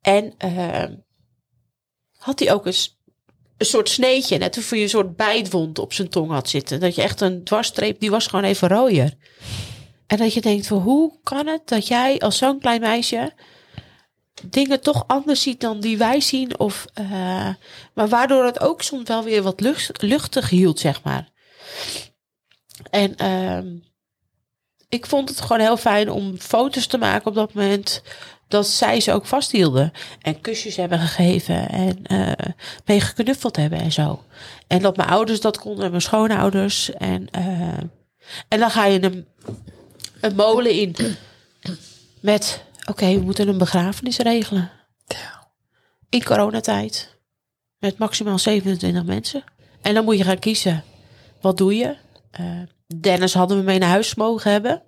[0.00, 0.84] En uh,
[2.16, 2.95] had hij ook eens
[3.56, 6.80] een soort sneetje, net of je een soort bijtwond op zijn tong had zitten.
[6.80, 9.14] Dat je echt een dwarsstreep, die was gewoon even rooier.
[10.06, 13.32] En dat je denkt van hoe kan het dat jij als zo'n klein meisje
[14.44, 16.58] dingen toch anders ziet dan die wij zien.
[16.58, 17.48] Of, uh,
[17.94, 21.28] maar waardoor het ook soms wel weer wat lucht, luchtig hield, zeg maar.
[22.90, 23.72] En uh,
[24.88, 28.02] ik vond het gewoon heel fijn om foto's te maken op dat moment
[28.48, 29.92] dat zij ze ook vasthielden.
[30.22, 32.32] En kusjes hebben gegeven en uh,
[32.84, 34.24] mee geknuffeld hebben en zo.
[34.66, 36.92] En dat mijn ouders dat konden, mijn schoonouders.
[36.92, 37.78] En, uh,
[38.48, 39.26] en dan ga je een,
[40.20, 40.96] een molen in
[42.20, 44.70] met, oké, okay, we moeten een begrafenis regelen.
[46.08, 47.14] In coronatijd.
[47.78, 49.44] Met maximaal 27 mensen.
[49.82, 50.84] En dan moet je gaan kiezen.
[51.40, 51.96] Wat doe je?
[52.40, 52.62] Uh,
[53.00, 54.82] Dennis hadden we mee naar huis mogen hebben.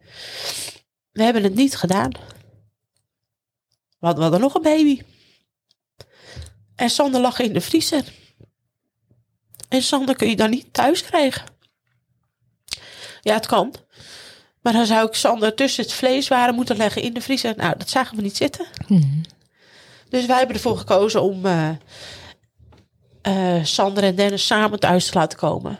[1.12, 2.12] We hebben het niet gedaan.
[3.99, 5.03] We hadden, we hadden nog een baby.
[6.74, 8.05] En Sander lag in de vriezer.
[9.68, 11.46] En Sander kun je dan niet thuis krijgen.
[13.20, 13.74] Ja, het kan.
[14.61, 17.57] Maar dan zou ik Sander tussen het vlees waren moeten leggen in de vriezer.
[17.57, 18.66] Nou, dat zagen we niet zitten.
[18.88, 19.22] Mhm.
[20.09, 21.70] Dus wij hebben ervoor gekozen om eh,
[23.22, 25.78] eh, Sander en Dennis samen thuis te laten komen.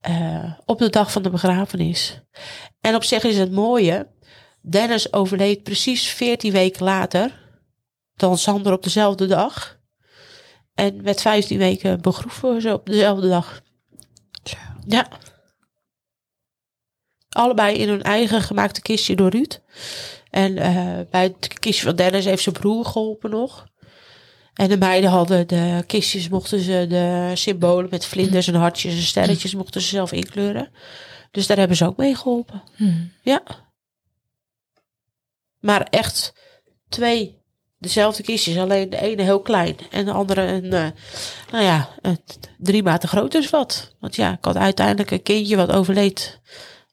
[0.00, 2.20] Eh, op de dag van de begrafenis.
[2.80, 4.06] En op zich is het mooie.
[4.68, 7.44] Dennis overleed precies 14 weken later
[8.14, 9.78] dan Sander op dezelfde dag.
[10.74, 13.62] En met 15 weken begroeven ze op dezelfde dag.
[14.86, 15.08] Ja.
[17.28, 19.60] Allebei in hun eigen gemaakte kistje door Ruud.
[20.30, 23.66] En eh, bij het kistje van Dennis heeft zijn broer geholpen nog.
[24.54, 29.02] En de meiden hadden de kistjes, mochten ze de symbolen met vlinders en hartjes en
[29.02, 30.68] sterretjes, mochten ze zelf inkleuren.
[31.30, 32.62] Dus daar hebben ze ook mee geholpen.
[32.76, 33.04] Mhm.
[33.22, 33.42] Ja.
[35.66, 36.32] Maar echt
[36.88, 37.42] twee
[37.78, 40.86] dezelfde kistjes, alleen de ene heel klein en de andere een, eh,
[41.50, 42.18] nou ja, een
[42.58, 43.94] drie maten groter is wat.
[44.00, 46.40] Want ja, ik had uiteindelijk een kindje wat overleed,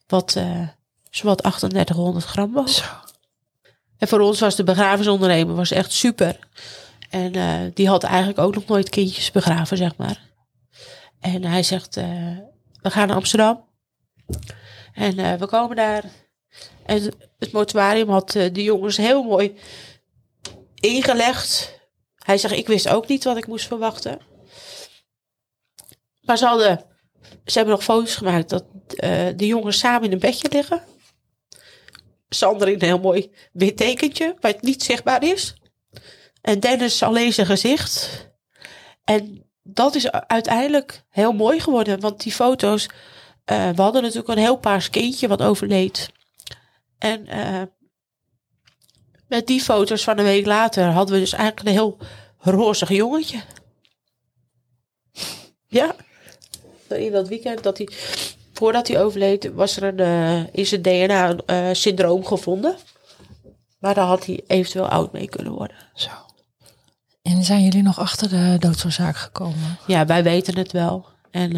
[0.07, 0.67] wat eh
[1.09, 2.75] zowat 3800 gram was.
[2.75, 2.83] Zo.
[3.97, 6.39] En voor ons was de begrafenisondernemer was echt super.
[7.09, 10.21] En eh, die had eigenlijk ook nog nooit kindjes begraven, zeg maar.
[11.19, 11.95] En hij zegt,
[12.81, 13.65] we gaan naar Amsterdam.
[14.93, 16.03] En we komen daar.
[16.85, 19.55] En het mortuarium had eh, de jongens heel mooi
[20.79, 21.79] ingelegd.
[22.15, 24.19] Hij zegt, ik wist ook niet wat ik moest verwachten.
[26.21, 26.77] Maar ze
[27.45, 30.83] hebben nog foto's gemaakt dat eh, de jongens samen in een bedje liggen.
[32.29, 35.55] Sander in een heel mooi wit tekentje, waar het niet zichtbaar is.
[36.41, 38.09] En Dennis alleen zijn gezicht.
[39.03, 42.89] En dat is uiteindelijk heel mooi geworden, want die foto's,
[43.45, 46.11] eh, we hadden natuurlijk een heel paars kindje wat overleed.
[47.03, 47.61] En eh,
[49.27, 51.97] met die foto's van een week later hadden we dus eigenlijk een heel
[52.37, 53.41] rozig jongetje.
[55.67, 55.95] Ja.
[56.89, 57.89] In dat weekend dat hij,
[58.53, 62.75] voordat hij overleed, was er een, eh, in zijn DNA een eh, syndroom gevonden.
[63.79, 65.77] Maar daar had hij eventueel oud mee kunnen worden.
[65.93, 66.09] Zo.
[67.21, 69.77] En zijn jullie nog achter de doodsoorzaak gekomen?
[69.87, 71.05] Ja, wij weten het wel.
[71.31, 71.51] En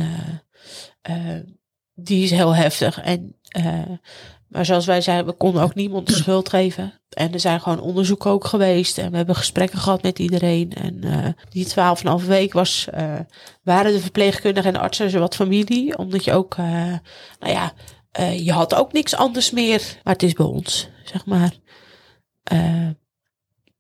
[1.94, 3.02] die is heel heftig.
[3.02, 3.36] En,
[4.48, 6.94] maar zoals wij zeiden, we konden ook niemand de schuld geven.
[7.10, 8.98] En er zijn gewoon onderzoeken ook geweest.
[8.98, 10.74] En we hebben gesprekken gehad met iedereen.
[10.74, 13.20] En eh, die twaalf en een half week was, eh,
[13.64, 15.98] waren de verpleegkundigen en artsen zo wat familie.
[15.98, 16.66] Omdat je ook, eh,
[17.40, 17.74] nou ja,
[18.32, 20.00] je had ook niks anders meer.
[20.04, 21.54] Maar het is bij ons, zeg maar.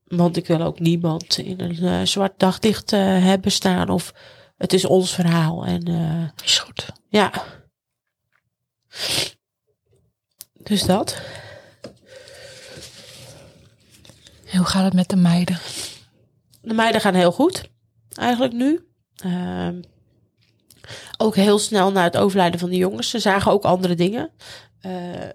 [0.03, 3.89] Want ik wil ook niemand in een zwart daglicht hebben staan.
[3.89, 4.13] Of
[4.57, 5.65] het is ons verhaal.
[5.65, 5.83] En
[6.43, 6.85] Is goed.
[7.09, 7.31] ja.
[10.65, 11.21] Dus dat.
[14.51, 15.59] En hoe gaat het met de meiden?
[16.61, 17.63] De meiden gaan heel goed.
[18.15, 18.85] Eigenlijk nu.
[19.15, 19.81] Ehm,
[21.17, 23.09] ook heel snel na het overlijden van de jongens.
[23.09, 24.29] Ze zagen ook andere dingen.
[24.81, 24.91] Eh,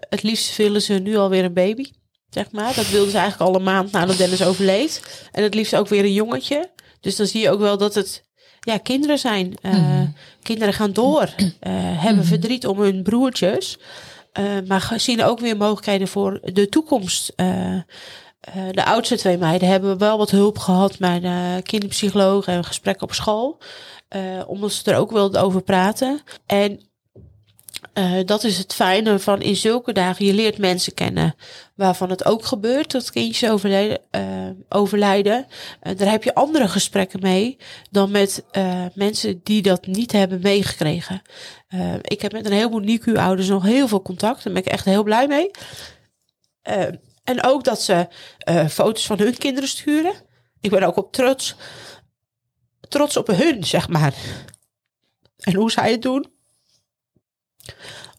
[0.09, 1.91] het liefst willen ze nu alweer een baby.
[2.29, 2.73] Zeg maar.
[2.75, 5.01] Dat wilden ze eigenlijk al een maand nadat Dennis overleed.
[5.31, 6.69] En het liefst ook weer een jongetje.
[6.99, 8.23] Dus dan zie je ook wel dat het
[8.59, 9.55] ja, kinderen zijn.
[9.61, 10.07] Eh, Mhm.
[10.43, 11.21] Kinderen gaan door.
[11.59, 11.71] eh,
[12.03, 13.77] hebben verdriet om hun broertjes.
[14.31, 17.33] Eh, maar zien ook weer mogelijkheden voor de toekomst.
[17.35, 17.83] Eh, eh,
[18.71, 23.57] de oudste twee meiden hebben wel wat hulp gehad de kinderpsycholoog en gesprekken op school.
[24.47, 26.21] omdat ze er ook wilden over praten.
[26.45, 26.90] En
[27.93, 30.25] eh, dat is het fijne van in zulke dagen.
[30.25, 31.35] Je leert mensen kennen
[31.75, 33.99] waarvan het ook gebeurt dat kindjes overlijden.
[34.11, 35.47] eh, overlijden.
[35.79, 37.57] Eh, daar heb je andere gesprekken mee
[37.91, 38.43] dan met
[38.93, 41.21] mensen die dat niet hebben meegekregen.
[42.01, 44.43] Ik heb met een heleboel NICU-ouders nog heel veel contact.
[44.43, 45.51] Daar ben ik echt heel blij mee.
[47.23, 48.07] En ook dat ze
[48.69, 50.13] foto's van hun kinderen sturen.
[50.61, 51.55] Ik ben ook op trots.
[52.89, 54.13] Trots op hun, zeg maar.
[55.37, 56.40] En hoe zij het doen.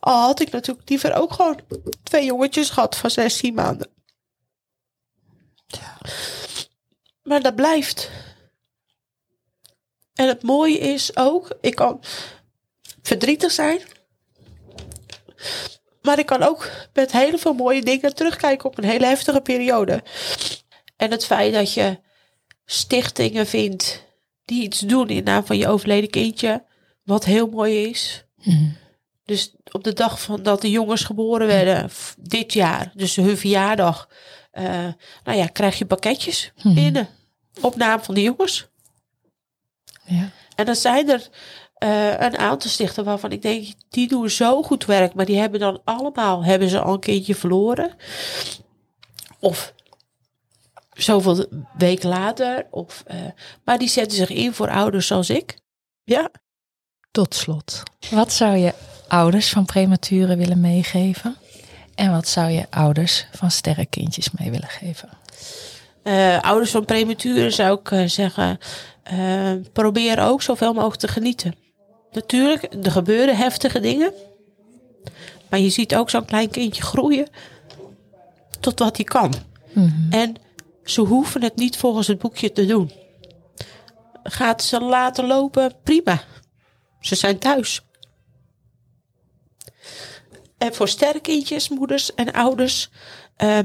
[0.00, 1.60] Al had ik natuurlijk liever ook gewoon
[2.02, 3.90] twee jongetjes gehad van 16 maanden.
[7.22, 8.10] Maar dat blijft.
[10.14, 12.00] En het mooie is ook, ik kan
[13.02, 13.80] verdrietig zijn.
[16.02, 20.02] Maar ik kan ook met heel veel mooie dingen terugkijken op een hele heftige periode.
[20.96, 22.00] En het feit dat je
[22.64, 24.04] stichtingen vindt
[24.44, 26.64] die iets doen in naam van je overleden kindje.
[27.04, 28.24] Wat heel mooi is.
[28.36, 28.70] Mhm.
[29.24, 34.08] Dus op de dag van dat de jongens geboren werden, dit jaar, dus hun verjaardag,
[34.50, 34.88] eh,
[35.24, 36.74] nou ja, krijg je pakketjes Mhm.
[36.74, 37.08] binnen
[37.60, 38.66] op naam van de jongens.
[40.04, 40.30] Ja.
[40.54, 41.28] En dan zijn er
[41.74, 45.60] eh, een aantal stichten waarvan ik denk, die doen zo goed werk, maar die hebben
[45.60, 47.96] dan allemaal, hebben ze al een kindje verloren.
[49.38, 49.74] Of
[50.92, 51.46] zoveel
[51.78, 52.66] weken later.
[52.70, 53.16] Of, eh,
[53.64, 55.58] maar die zetten zich in voor ouders zoals ik.
[56.04, 56.30] Ja.
[57.10, 57.82] Tot slot.
[58.10, 58.72] Wat zou je
[59.12, 61.36] ouders van prematuren willen meegeven?
[61.94, 65.08] En wat zou je ouders van sterrenkindjes mee willen geven?
[66.04, 68.58] Uh, ouders van prematuren zou ik uh, zeggen,
[69.12, 71.54] uh, probeer ook zoveel mogelijk te genieten.
[72.12, 74.12] Natuurlijk, er gebeuren heftige dingen.
[75.50, 77.28] Maar je ziet ook zo'n klein kindje groeien
[78.60, 79.34] tot wat hij kan.
[79.72, 80.20] Mm -hmm.
[80.20, 80.36] En
[80.84, 82.92] ze hoeven het niet volgens het boekje te doen.
[84.22, 85.72] Gaat ze laten lopen?
[85.82, 86.22] Prima.
[87.00, 87.82] Ze zijn thuis.
[90.62, 92.90] En voor sterkindjes, moeders en ouders,
[93.38, 93.58] uh,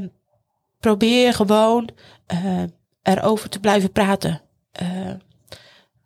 [0.79, 1.89] probeer gewoon
[2.33, 2.63] uh,
[3.01, 4.41] erover te blijven praten.
[4.81, 5.11] Uh,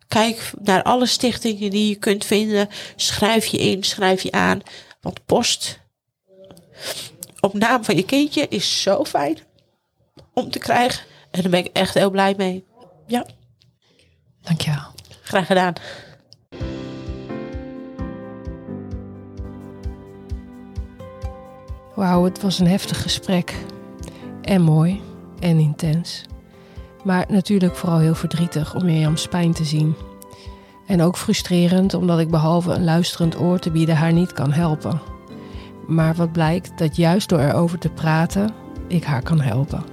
[0.08, 2.68] kijk naar alle stichtingen die je kunt vinden.
[2.96, 4.60] Schrijf je in, schrijf je aan.
[5.00, 5.78] Want post
[7.40, 9.38] op naam van je kindje is zo fijn
[10.34, 11.04] om te krijgen.
[11.30, 12.64] En daar ben ik echt heel blij mee.
[13.06, 13.26] Ja.
[14.42, 14.92] Dankjewel.
[15.22, 15.74] Graag gedaan.
[22.02, 23.54] Wauw, het was een heftig gesprek.
[24.40, 25.00] En mooi
[25.40, 26.24] en intens.
[27.04, 29.94] Maar natuurlijk vooral heel verdrietig om Mirjam's pijn te zien.
[30.86, 35.00] En ook frustrerend omdat ik behalve een luisterend oor te bieden haar niet kan helpen.
[35.86, 38.50] Maar wat blijkt dat juist door erover te praten,
[38.88, 39.84] ik haar kan helpen.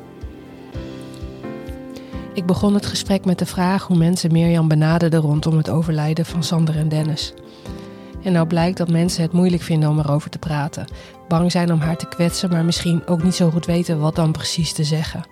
[2.34, 6.44] Ik begon het gesprek met de vraag hoe mensen Mirjam benaderden rondom het overlijden van
[6.44, 7.34] Sander en Dennis.
[8.24, 10.88] En nou blijkt dat mensen het moeilijk vinden om erover te praten.
[11.28, 14.32] Bang zijn om haar te kwetsen, maar misschien ook niet zo goed weten wat dan
[14.32, 15.24] precies te zeggen.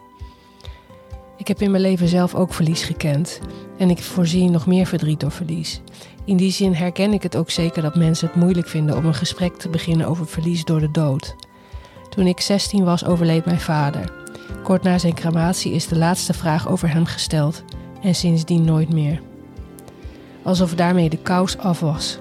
[1.37, 3.39] Ik heb in mijn leven zelf ook verlies gekend.
[3.77, 5.81] En ik voorzie nog meer verdriet door verlies.
[6.25, 9.13] In die zin herken ik het ook zeker dat mensen het moeilijk vinden om een
[9.13, 11.35] gesprek te beginnen over verlies door de dood.
[12.09, 14.13] Toen ik 16 was, overleed mijn vader.
[14.63, 17.63] Kort na zijn crematie is de laatste vraag over hem gesteld
[18.01, 19.21] en sindsdien nooit meer.
[20.43, 22.17] Alsof daarmee de kous af was.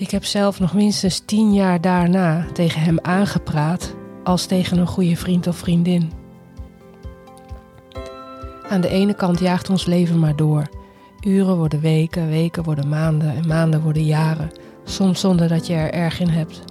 [0.00, 3.94] Ik heb zelf nog minstens tien jaar daarna tegen hem aangepraat
[4.24, 6.12] als tegen een goede vriend of vriendin.
[8.68, 10.68] Aan de ene kant jaagt ons leven maar door.
[11.20, 14.50] Uren worden weken, weken worden maanden en maanden worden jaren,
[14.84, 16.62] soms zonder dat je er erg in hebt.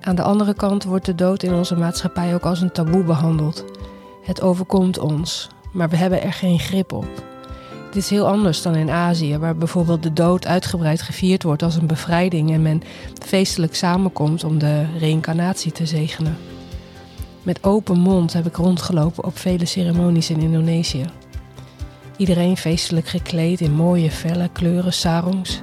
[0.00, 3.64] Aan de andere kant wordt de dood in onze maatschappij ook als een taboe behandeld.
[4.22, 7.35] Het overkomt ons, maar we hebben er geen grip op.
[7.96, 11.76] Dit is heel anders dan in Azië, waar bijvoorbeeld de dood uitgebreid gevierd wordt als
[11.76, 12.82] een bevrijding en men
[13.22, 16.36] feestelijk samenkomt om de reïncarnatie te zegenen.
[17.42, 21.04] Met open mond heb ik rondgelopen op vele ceremonies in Indonesië.
[22.16, 25.60] Iedereen feestelijk gekleed in mooie felle kleuren sarongs.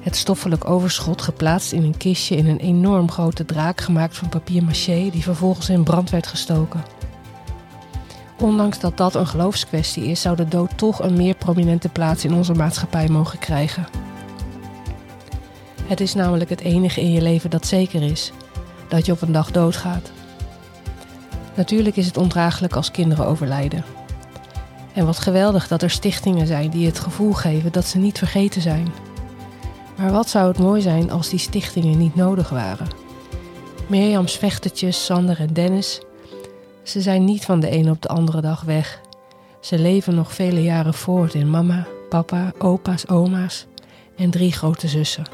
[0.00, 4.64] Het stoffelijk overschot geplaatst in een kistje in een enorm grote draak gemaakt van papier
[4.64, 6.93] maché die vervolgens in brand werd gestoken.
[8.40, 12.34] Ondanks dat dat een geloofskwestie is, zou de dood toch een meer prominente plaats in
[12.34, 13.86] onze maatschappij mogen krijgen.
[15.86, 18.32] Het is namelijk het enige in je leven dat zeker is:
[18.88, 20.10] dat je op een dag doodgaat.
[21.54, 23.84] Natuurlijk is het ondraaglijk als kinderen overlijden.
[24.92, 28.62] En wat geweldig dat er stichtingen zijn die het gevoel geven dat ze niet vergeten
[28.62, 28.92] zijn.
[29.96, 32.88] Maar wat zou het mooi zijn als die stichtingen niet nodig waren?
[33.86, 36.00] Mirjams vechtertjes, Sander en Dennis,
[36.84, 39.00] ze zijn niet van de ene op de andere dag weg.
[39.60, 43.66] Ze leven nog vele jaren voort in mama, papa, opa's, oma's
[44.16, 45.24] en drie grote zussen.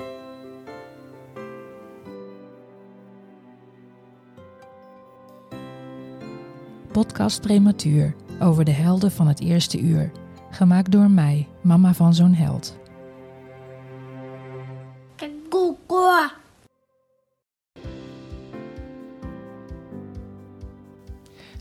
[6.92, 10.10] Podcast Prematuur over de helden van het eerste uur.
[10.50, 12.78] Gemaakt door mij, mama van zo'n held.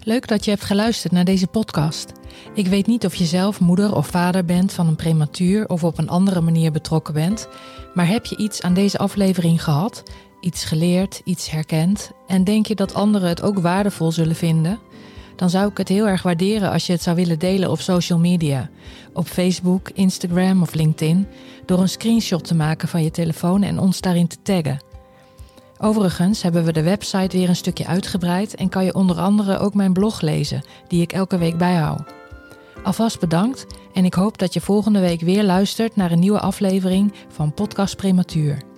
[0.03, 2.11] Leuk dat je hebt geluisterd naar deze podcast.
[2.53, 5.97] Ik weet niet of je zelf moeder of vader bent van een prematuur of op
[5.97, 7.47] een andere manier betrokken bent,
[7.93, 10.03] maar heb je iets aan deze aflevering gehad,
[10.41, 14.79] iets geleerd, iets herkend en denk je dat anderen het ook waardevol zullen vinden?
[15.35, 18.19] Dan zou ik het heel erg waarderen als je het zou willen delen op social
[18.19, 18.69] media,
[19.13, 21.27] op Facebook, Instagram of LinkedIn,
[21.65, 24.88] door een screenshot te maken van je telefoon en ons daarin te taggen.
[25.81, 29.73] Overigens hebben we de website weer een stukje uitgebreid en kan je onder andere ook
[29.73, 32.13] mijn blog lezen, die ik elke week bijhoud.
[32.83, 37.13] Alvast bedankt en ik hoop dat je volgende week weer luistert naar een nieuwe aflevering
[37.27, 38.68] van Podcast Prematuur.